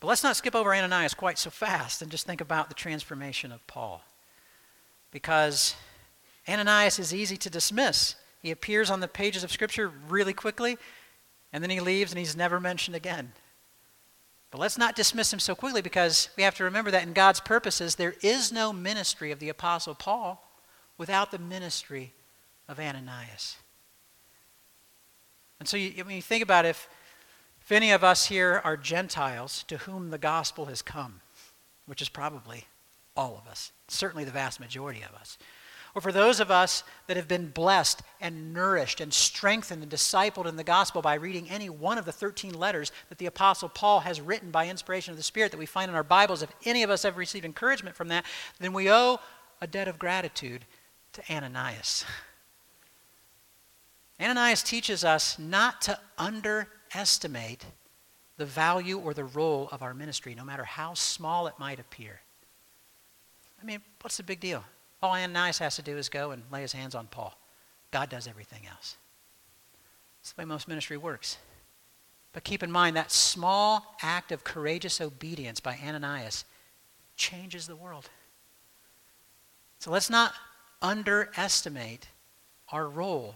But 0.00 0.08
let's 0.08 0.24
not 0.24 0.34
skip 0.34 0.56
over 0.56 0.74
Ananias 0.74 1.14
quite 1.14 1.38
so 1.38 1.50
fast 1.50 2.02
and 2.02 2.10
just 2.10 2.26
think 2.26 2.40
about 2.40 2.68
the 2.68 2.74
transformation 2.74 3.52
of 3.52 3.64
Paul. 3.68 4.02
Because 5.12 5.76
Ananias 6.48 6.98
is 6.98 7.14
easy 7.14 7.36
to 7.36 7.48
dismiss. 7.48 8.16
He 8.42 8.50
appears 8.50 8.90
on 8.90 8.98
the 8.98 9.06
pages 9.06 9.44
of 9.44 9.52
Scripture 9.52 9.92
really 10.08 10.32
quickly, 10.32 10.78
and 11.52 11.62
then 11.62 11.70
he 11.70 11.80
leaves 11.80 12.12
and 12.12 12.18
he's 12.18 12.36
never 12.36 12.58
mentioned 12.60 12.96
again. 12.96 13.32
But 14.50 14.60
let's 14.60 14.78
not 14.78 14.96
dismiss 14.96 15.32
him 15.32 15.40
so 15.40 15.54
quickly 15.54 15.80
because 15.80 16.28
we 16.36 16.42
have 16.42 16.54
to 16.56 16.64
remember 16.64 16.90
that 16.90 17.04
in 17.04 17.14
God's 17.14 17.40
purposes, 17.40 17.94
there 17.94 18.14
is 18.22 18.52
no 18.52 18.72
ministry 18.72 19.32
of 19.32 19.38
the 19.38 19.48
Apostle 19.48 19.94
Paul 19.94 20.46
without 20.98 21.30
the 21.30 21.38
ministry 21.38 22.12
of 22.68 22.78
Ananias. 22.78 23.56
And 25.58 25.68
so 25.68 25.76
you, 25.76 26.04
when 26.04 26.16
you 26.16 26.22
think 26.22 26.42
about 26.42 26.66
if, 26.66 26.88
if 27.62 27.72
any 27.72 27.92
of 27.92 28.04
us 28.04 28.26
here 28.26 28.60
are 28.62 28.76
Gentiles 28.76 29.64
to 29.68 29.78
whom 29.78 30.10
the 30.10 30.18
gospel 30.18 30.66
has 30.66 30.82
come, 30.82 31.20
which 31.86 32.02
is 32.02 32.08
probably 32.08 32.64
all 33.16 33.40
of 33.42 33.50
us, 33.50 33.72
certainly 33.88 34.24
the 34.24 34.30
vast 34.30 34.60
majority 34.60 35.02
of 35.02 35.14
us, 35.14 35.38
or 35.94 36.00
for 36.00 36.12
those 36.12 36.40
of 36.40 36.50
us 36.50 36.84
that 37.06 37.16
have 37.16 37.28
been 37.28 37.48
blessed 37.48 38.02
and 38.20 38.54
nourished 38.54 39.00
and 39.00 39.12
strengthened 39.12 39.82
and 39.82 39.92
discipled 39.92 40.46
in 40.46 40.56
the 40.56 40.64
gospel 40.64 41.02
by 41.02 41.14
reading 41.14 41.50
any 41.50 41.68
one 41.68 41.98
of 41.98 42.04
the 42.04 42.12
13 42.12 42.54
letters 42.54 42.92
that 43.08 43.18
the 43.18 43.26
Apostle 43.26 43.68
Paul 43.68 44.00
has 44.00 44.20
written 44.20 44.50
by 44.50 44.68
inspiration 44.68 45.10
of 45.10 45.18
the 45.18 45.22
Spirit 45.22 45.50
that 45.52 45.58
we 45.58 45.66
find 45.66 45.90
in 45.90 45.94
our 45.94 46.02
Bibles, 46.02 46.42
if 46.42 46.52
any 46.64 46.82
of 46.82 46.90
us 46.90 47.02
have 47.02 47.16
received 47.16 47.44
encouragement 47.44 47.94
from 47.94 48.08
that, 48.08 48.24
then 48.58 48.72
we 48.72 48.90
owe 48.90 49.20
a 49.60 49.66
debt 49.66 49.88
of 49.88 49.98
gratitude 49.98 50.64
to 51.12 51.22
Ananias. 51.30 52.04
Ananias 54.18 54.62
teaches 54.62 55.04
us 55.04 55.38
not 55.38 55.82
to 55.82 55.98
underestimate 56.16 57.66
the 58.38 58.46
value 58.46 58.98
or 58.98 59.12
the 59.12 59.24
role 59.24 59.68
of 59.72 59.82
our 59.82 59.94
ministry, 59.94 60.34
no 60.34 60.44
matter 60.44 60.64
how 60.64 60.94
small 60.94 61.46
it 61.46 61.54
might 61.58 61.78
appear. 61.78 62.20
I 63.60 63.64
mean, 63.64 63.80
what's 64.00 64.16
the 64.16 64.22
big 64.22 64.40
deal? 64.40 64.64
All 65.02 65.12
Ananias 65.12 65.58
has 65.58 65.76
to 65.76 65.82
do 65.82 65.96
is 65.96 66.08
go 66.08 66.30
and 66.30 66.42
lay 66.52 66.62
his 66.62 66.72
hands 66.72 66.94
on 66.94 67.08
Paul. 67.08 67.36
God 67.90 68.08
does 68.08 68.26
everything 68.26 68.62
else. 68.70 68.96
That's 70.20 70.32
the 70.32 70.42
way 70.42 70.46
most 70.46 70.68
ministry 70.68 70.96
works. 70.96 71.38
But 72.32 72.44
keep 72.44 72.62
in 72.62 72.70
mind 72.70 72.96
that 72.96 73.10
small 73.10 73.96
act 74.00 74.32
of 74.32 74.44
courageous 74.44 75.00
obedience 75.00 75.60
by 75.60 75.78
Ananias 75.84 76.44
changes 77.16 77.66
the 77.66 77.76
world. 77.76 78.08
So 79.80 79.90
let's 79.90 80.08
not 80.08 80.32
underestimate 80.80 82.08
our 82.70 82.88
role 82.88 83.34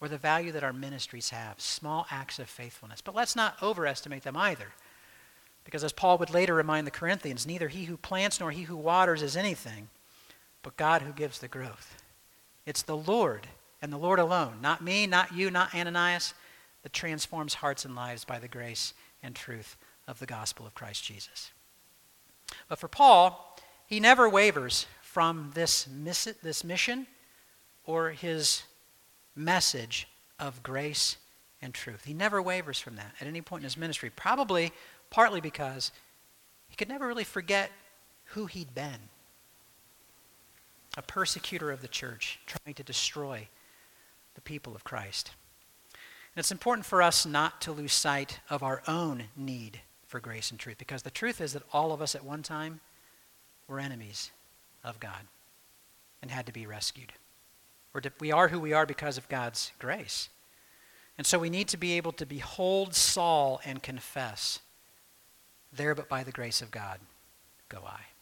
or 0.00 0.08
the 0.08 0.18
value 0.18 0.52
that 0.52 0.64
our 0.64 0.72
ministries 0.72 1.30
have, 1.30 1.60
small 1.60 2.06
acts 2.10 2.38
of 2.38 2.48
faithfulness. 2.48 3.00
But 3.00 3.14
let's 3.14 3.36
not 3.36 3.62
overestimate 3.62 4.22
them 4.22 4.36
either. 4.36 4.68
Because 5.64 5.84
as 5.84 5.92
Paul 5.92 6.18
would 6.18 6.30
later 6.30 6.54
remind 6.54 6.86
the 6.86 6.92
Corinthians, 6.92 7.46
neither 7.46 7.68
he 7.68 7.84
who 7.84 7.96
plants 7.96 8.40
nor 8.40 8.50
he 8.50 8.62
who 8.62 8.76
waters 8.76 9.22
is 9.22 9.36
anything, 9.36 9.88
but 10.68 10.76
God 10.76 11.00
who 11.00 11.12
gives 11.12 11.38
the 11.38 11.48
growth. 11.48 11.96
It's 12.66 12.82
the 12.82 12.94
Lord 12.94 13.46
and 13.80 13.90
the 13.90 13.96
Lord 13.96 14.18
alone, 14.18 14.58
not 14.60 14.84
me, 14.84 15.06
not 15.06 15.32
you, 15.32 15.50
not 15.50 15.74
Ananias, 15.74 16.34
that 16.82 16.92
transforms 16.92 17.54
hearts 17.54 17.86
and 17.86 17.96
lives 17.96 18.26
by 18.26 18.38
the 18.38 18.48
grace 18.48 18.92
and 19.22 19.34
truth 19.34 19.78
of 20.06 20.18
the 20.18 20.26
gospel 20.26 20.66
of 20.66 20.74
Christ 20.74 21.02
Jesus. 21.02 21.52
But 22.68 22.78
for 22.78 22.86
Paul, 22.86 23.58
he 23.86 23.98
never 23.98 24.28
wavers 24.28 24.84
from 25.00 25.52
this, 25.54 25.88
miss- 25.88 26.36
this 26.42 26.62
mission 26.62 27.06
or 27.86 28.10
his 28.10 28.64
message 29.34 30.06
of 30.38 30.62
grace 30.62 31.16
and 31.62 31.72
truth. 31.72 32.04
He 32.04 32.12
never 32.12 32.42
wavers 32.42 32.78
from 32.78 32.96
that 32.96 33.14
at 33.22 33.26
any 33.26 33.40
point 33.40 33.62
in 33.62 33.64
his 33.64 33.78
ministry, 33.78 34.10
probably 34.14 34.72
partly 35.08 35.40
because 35.40 35.92
he 36.68 36.76
could 36.76 36.90
never 36.90 37.06
really 37.06 37.24
forget 37.24 37.70
who 38.32 38.44
he'd 38.44 38.74
been 38.74 39.08
a 40.98 41.02
persecutor 41.02 41.70
of 41.70 41.80
the 41.80 41.88
church, 41.88 42.40
trying 42.44 42.74
to 42.74 42.82
destroy 42.82 43.46
the 44.34 44.40
people 44.40 44.74
of 44.74 44.82
Christ. 44.82 45.30
And 45.92 46.40
it's 46.40 46.50
important 46.50 46.84
for 46.84 47.00
us 47.00 47.24
not 47.24 47.60
to 47.62 47.72
lose 47.72 47.92
sight 47.92 48.40
of 48.50 48.64
our 48.64 48.82
own 48.88 49.24
need 49.36 49.80
for 50.08 50.18
grace 50.18 50.50
and 50.50 50.58
truth, 50.58 50.76
because 50.76 51.04
the 51.04 51.10
truth 51.10 51.40
is 51.40 51.52
that 51.52 51.62
all 51.72 51.92
of 51.92 52.02
us 52.02 52.16
at 52.16 52.24
one 52.24 52.42
time 52.42 52.80
were 53.68 53.78
enemies 53.78 54.32
of 54.82 54.98
God 54.98 55.28
and 56.20 56.32
had 56.32 56.46
to 56.46 56.52
be 56.52 56.66
rescued. 56.66 57.12
we 58.18 58.32
are 58.32 58.48
who 58.48 58.58
we 58.58 58.72
are 58.72 58.86
because 58.86 59.16
of 59.16 59.28
God's 59.28 59.70
grace. 59.78 60.28
And 61.16 61.26
so 61.26 61.38
we 61.38 61.50
need 61.50 61.68
to 61.68 61.76
be 61.76 61.92
able 61.92 62.12
to 62.12 62.26
behold 62.26 62.94
Saul 62.94 63.60
and 63.64 63.82
confess, 63.82 64.58
There 65.72 65.94
but 65.94 66.08
by 66.08 66.24
the 66.24 66.32
grace 66.32 66.60
of 66.60 66.72
God 66.72 66.98
go 67.68 67.82
I. 67.86 68.17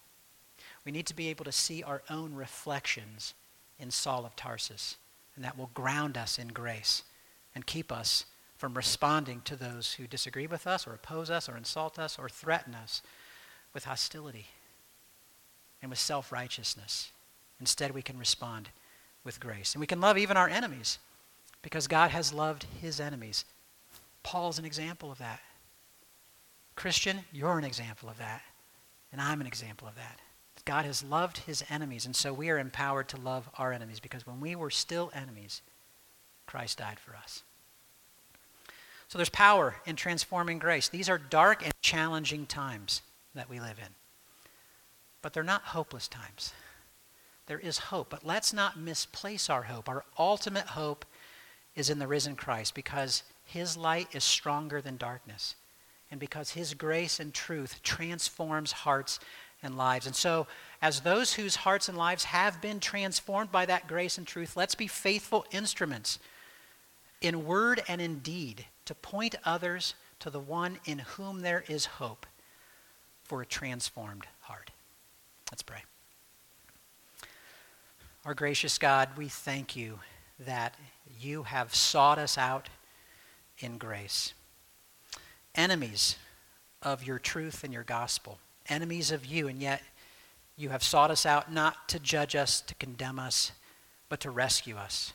We 0.87 0.92
need 0.92 1.07
to 1.07 1.16
be 1.16 1.29
able 1.29 1.44
to 1.44 1.53
see 1.53 1.83
our 1.83 2.03
own 2.09 2.33
reflections 2.33 3.35
in 3.81 3.90
Saul 3.90 4.25
of 4.25 4.37
Tarsus, 4.37 4.96
and 5.35 5.44
that 5.44 5.59
will 5.59 5.70
ground 5.75 6.16
us 6.16 6.38
in 6.38 6.49
grace 6.49 7.03
and 7.55 7.66
keep 7.66 7.90
us 7.90 8.25
from 8.57 8.75
responding 8.75 9.42
to 9.42 9.57
those 9.57 9.94
who 9.94 10.07
disagree 10.07 10.46
with 10.46 10.64
us 10.66 10.87
or 10.87 10.94
oppose 10.94 11.29
us 11.29 11.49
or 11.49 11.57
insult 11.57 11.99
us 11.99 12.18
or 12.18 12.29
threaten 12.29 12.75
us 12.75 13.03
with 13.75 13.85
hostility 13.85 14.46
and 15.83 15.90
with 15.90 15.99
self 15.99 16.31
righteousness. 16.31 17.11
Instead, 17.59 17.90
we 17.90 18.01
can 18.01 18.16
respond 18.16 18.68
with 19.25 19.40
grace. 19.40 19.75
And 19.75 19.81
we 19.81 19.87
can 19.88 20.01
love 20.01 20.16
even 20.16 20.37
our 20.37 20.49
enemies 20.49 20.99
because 21.62 21.88
God 21.88 22.11
has 22.12 22.33
loved 22.33 22.64
his 22.81 23.01
enemies. 23.01 23.44
Paul's 24.22 24.59
an 24.59 24.64
example 24.64 25.11
of 25.11 25.18
that. 25.18 25.40
Christian, 26.77 27.25
you're 27.33 27.59
an 27.59 27.64
example 27.64 28.09
of 28.09 28.18
that. 28.18 28.42
And 29.11 29.20
I'm 29.20 29.40
an 29.40 29.46
example 29.46 29.88
of 29.88 29.96
that. 29.96 30.20
God 30.66 30.85
has 30.85 31.02
loved 31.02 31.38
his 31.38 31.64
enemies, 31.70 32.05
and 32.05 32.14
so 32.14 32.33
we 32.33 32.50
are 32.50 32.59
empowered 32.59 33.09
to 33.09 33.16
love 33.16 33.48
our 33.57 33.72
enemies 33.72 34.00
because 34.00 34.26
when 34.26 34.40
we 34.40 34.55
were 34.55 34.70
still 34.70 35.11
enemies, 35.14 35.62
Christ 36.44 36.79
died 36.79 36.98
for 36.98 37.16
us. 37.16 37.44
So 39.09 39.16
there's 39.16 39.29
power 39.29 39.76
in 39.87 39.94
transforming 39.94 40.59
grace. 40.59 40.88
These 40.88 41.09
are 41.09 41.18
dark 41.18 41.62
and 41.62 41.72
challenging 41.81 42.46
times 42.46 43.02
that 43.35 43.48
we 43.48 43.61
live 43.61 43.79
in. 43.79 43.94
But 45.22 45.33
they're 45.33 45.44
not 45.44 45.62
hopeless 45.62 46.09
times. 46.09 46.52
There 47.46 47.61
is 47.61 47.79
hope. 47.79 48.11
But 48.11 48.26
let's 48.26 48.52
not 48.52 48.79
misplace 48.79 49.48
our 49.48 49.62
hope. 49.62 49.88
Our 49.88 50.05
ultimate 50.18 50.66
hope 50.66 51.05
is 51.76 51.90
in 51.90 52.00
the 52.00 52.09
risen 52.09 52.35
Christ 52.35 52.74
because 52.74 53.22
his 53.44 53.76
light 53.76 54.09
is 54.12 54.24
stronger 54.24 54.81
than 54.81 54.96
darkness. 54.96 55.55
And 56.11 56.18
because 56.18 56.50
his 56.50 56.74
grace 56.74 57.20
and 57.20 57.33
truth 57.33 57.83
transforms 57.85 58.72
hearts 58.72 59.20
and 59.62 59.77
lives. 59.77 60.07
And 60.07 60.14
so, 60.14 60.47
as 60.83 61.01
those 61.01 61.35
whose 61.35 61.57
hearts 61.57 61.88
and 61.88 61.97
lives 61.97 62.25
have 62.25 62.61
been 62.61 62.81
transformed 62.81 63.51
by 63.51 63.66
that 63.66 63.88
grace 63.88 64.19
and 64.19 64.27
truth, 64.27 64.57
let's 64.57 64.75
be 64.75 64.87
faithful 64.87 65.47
instruments 65.51 66.19
in 67.21 67.47
word 67.47 67.83
and 67.88 68.01
in 68.01 68.19
deed 68.19 68.66
to 68.85 68.95
point 68.95 69.35
others 69.45 69.95
to 70.21 70.31
the 70.31 70.40
one 70.40 70.79
in 70.85 70.99
whom 70.99 71.40
there 71.40 71.64
is 71.69 71.87
hope 71.87 72.27
for 73.25 73.42
a 73.42 73.47
transformed 73.47 74.27
heart. 74.42 74.71
Let's 75.51 75.62
pray. 75.62 75.83
Our 78.25 78.35
gracious 78.35 78.79
God, 78.79 79.11
we 79.16 79.29
thank 79.29 79.77
you 79.77 80.01
that 80.40 80.75
you 81.21 81.45
have 81.45 81.75
sought 81.75 82.19
us 82.19 82.37
out 82.37 82.69
in 83.59 83.79
grace. 83.79 84.35
Enemies 85.55 86.16
of 86.83 87.05
your 87.05 87.19
truth 87.19 87.64
and 87.64 87.73
your 87.73 87.85
gospel, 87.85 88.38
enemies 88.68 89.11
of 89.11 89.24
you, 89.24 89.48
and 89.48 89.61
yet 89.61 89.83
you 90.57 90.70
have 90.70 90.83
sought 90.83 91.11
us 91.11 91.26
out 91.26 91.52
not 91.52 91.88
to 91.90 91.98
judge 91.98 92.35
us, 92.35 92.61
to 92.62 92.74
condemn 92.76 93.18
us, 93.18 93.52
but 94.09 94.20
to 94.20 94.31
rescue 94.31 94.76
us, 94.76 95.12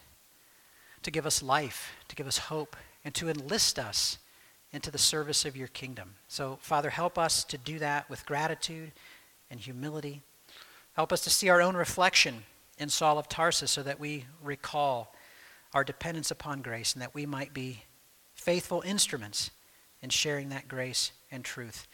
to 1.04 1.12
give 1.12 1.26
us 1.26 1.42
life, 1.42 1.94
to 2.08 2.16
give 2.16 2.28
us 2.28 2.38
hope, 2.38 2.76
and 3.04 3.16
to 3.16 3.30
enlist 3.30 3.80
us 3.80 4.18
into 4.72 4.92
the 4.92 4.98
service 4.98 5.46
of 5.46 5.58
your 5.58 5.68
kingdom. 5.68 6.16
So, 6.28 6.60
Father, 6.62 6.90
help 6.90 7.18
us 7.18 7.44
to 7.46 7.58
do 7.58 7.80
that 7.80 8.10
with 8.10 8.26
gratitude 8.26 8.92
and 9.50 9.60
humility. 9.60 10.22
Help 10.94 11.12
us 11.12 11.22
to 11.24 11.30
see 11.30 11.50
our 11.50 11.62
own 11.62 11.76
reflection 11.76 12.44
in 12.78 12.90
Saul 12.90 13.18
of 13.18 13.28
Tarsus 13.28 13.72
so 13.72 13.84
that 13.84 14.00
we 14.00 14.26
recall 14.44 15.14
our 15.74 15.84
dependence 15.84 16.32
upon 16.32 16.62
grace 16.62 16.94
and 16.94 17.02
that 17.02 17.16
we 17.16 17.26
might 17.26 17.54
be 17.54 17.84
faithful 18.36 18.82
instruments 18.86 19.52
in 20.02 20.10
sharing 20.10 20.50
that 20.50 20.68
grace 20.68 21.12
and 21.32 21.44
truth 21.44 21.88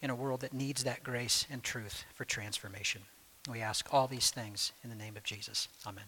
in 0.00 0.10
a 0.10 0.14
world 0.14 0.40
that 0.40 0.52
needs 0.52 0.84
that 0.84 1.02
grace 1.02 1.46
and 1.50 1.62
truth 1.62 2.04
for 2.14 2.24
transformation. 2.24 3.02
We 3.50 3.60
ask 3.60 3.92
all 3.92 4.06
these 4.06 4.30
things 4.30 4.72
in 4.82 4.90
the 4.90 4.96
name 4.96 5.16
of 5.16 5.24
Jesus. 5.24 5.68
Amen. 5.86 6.04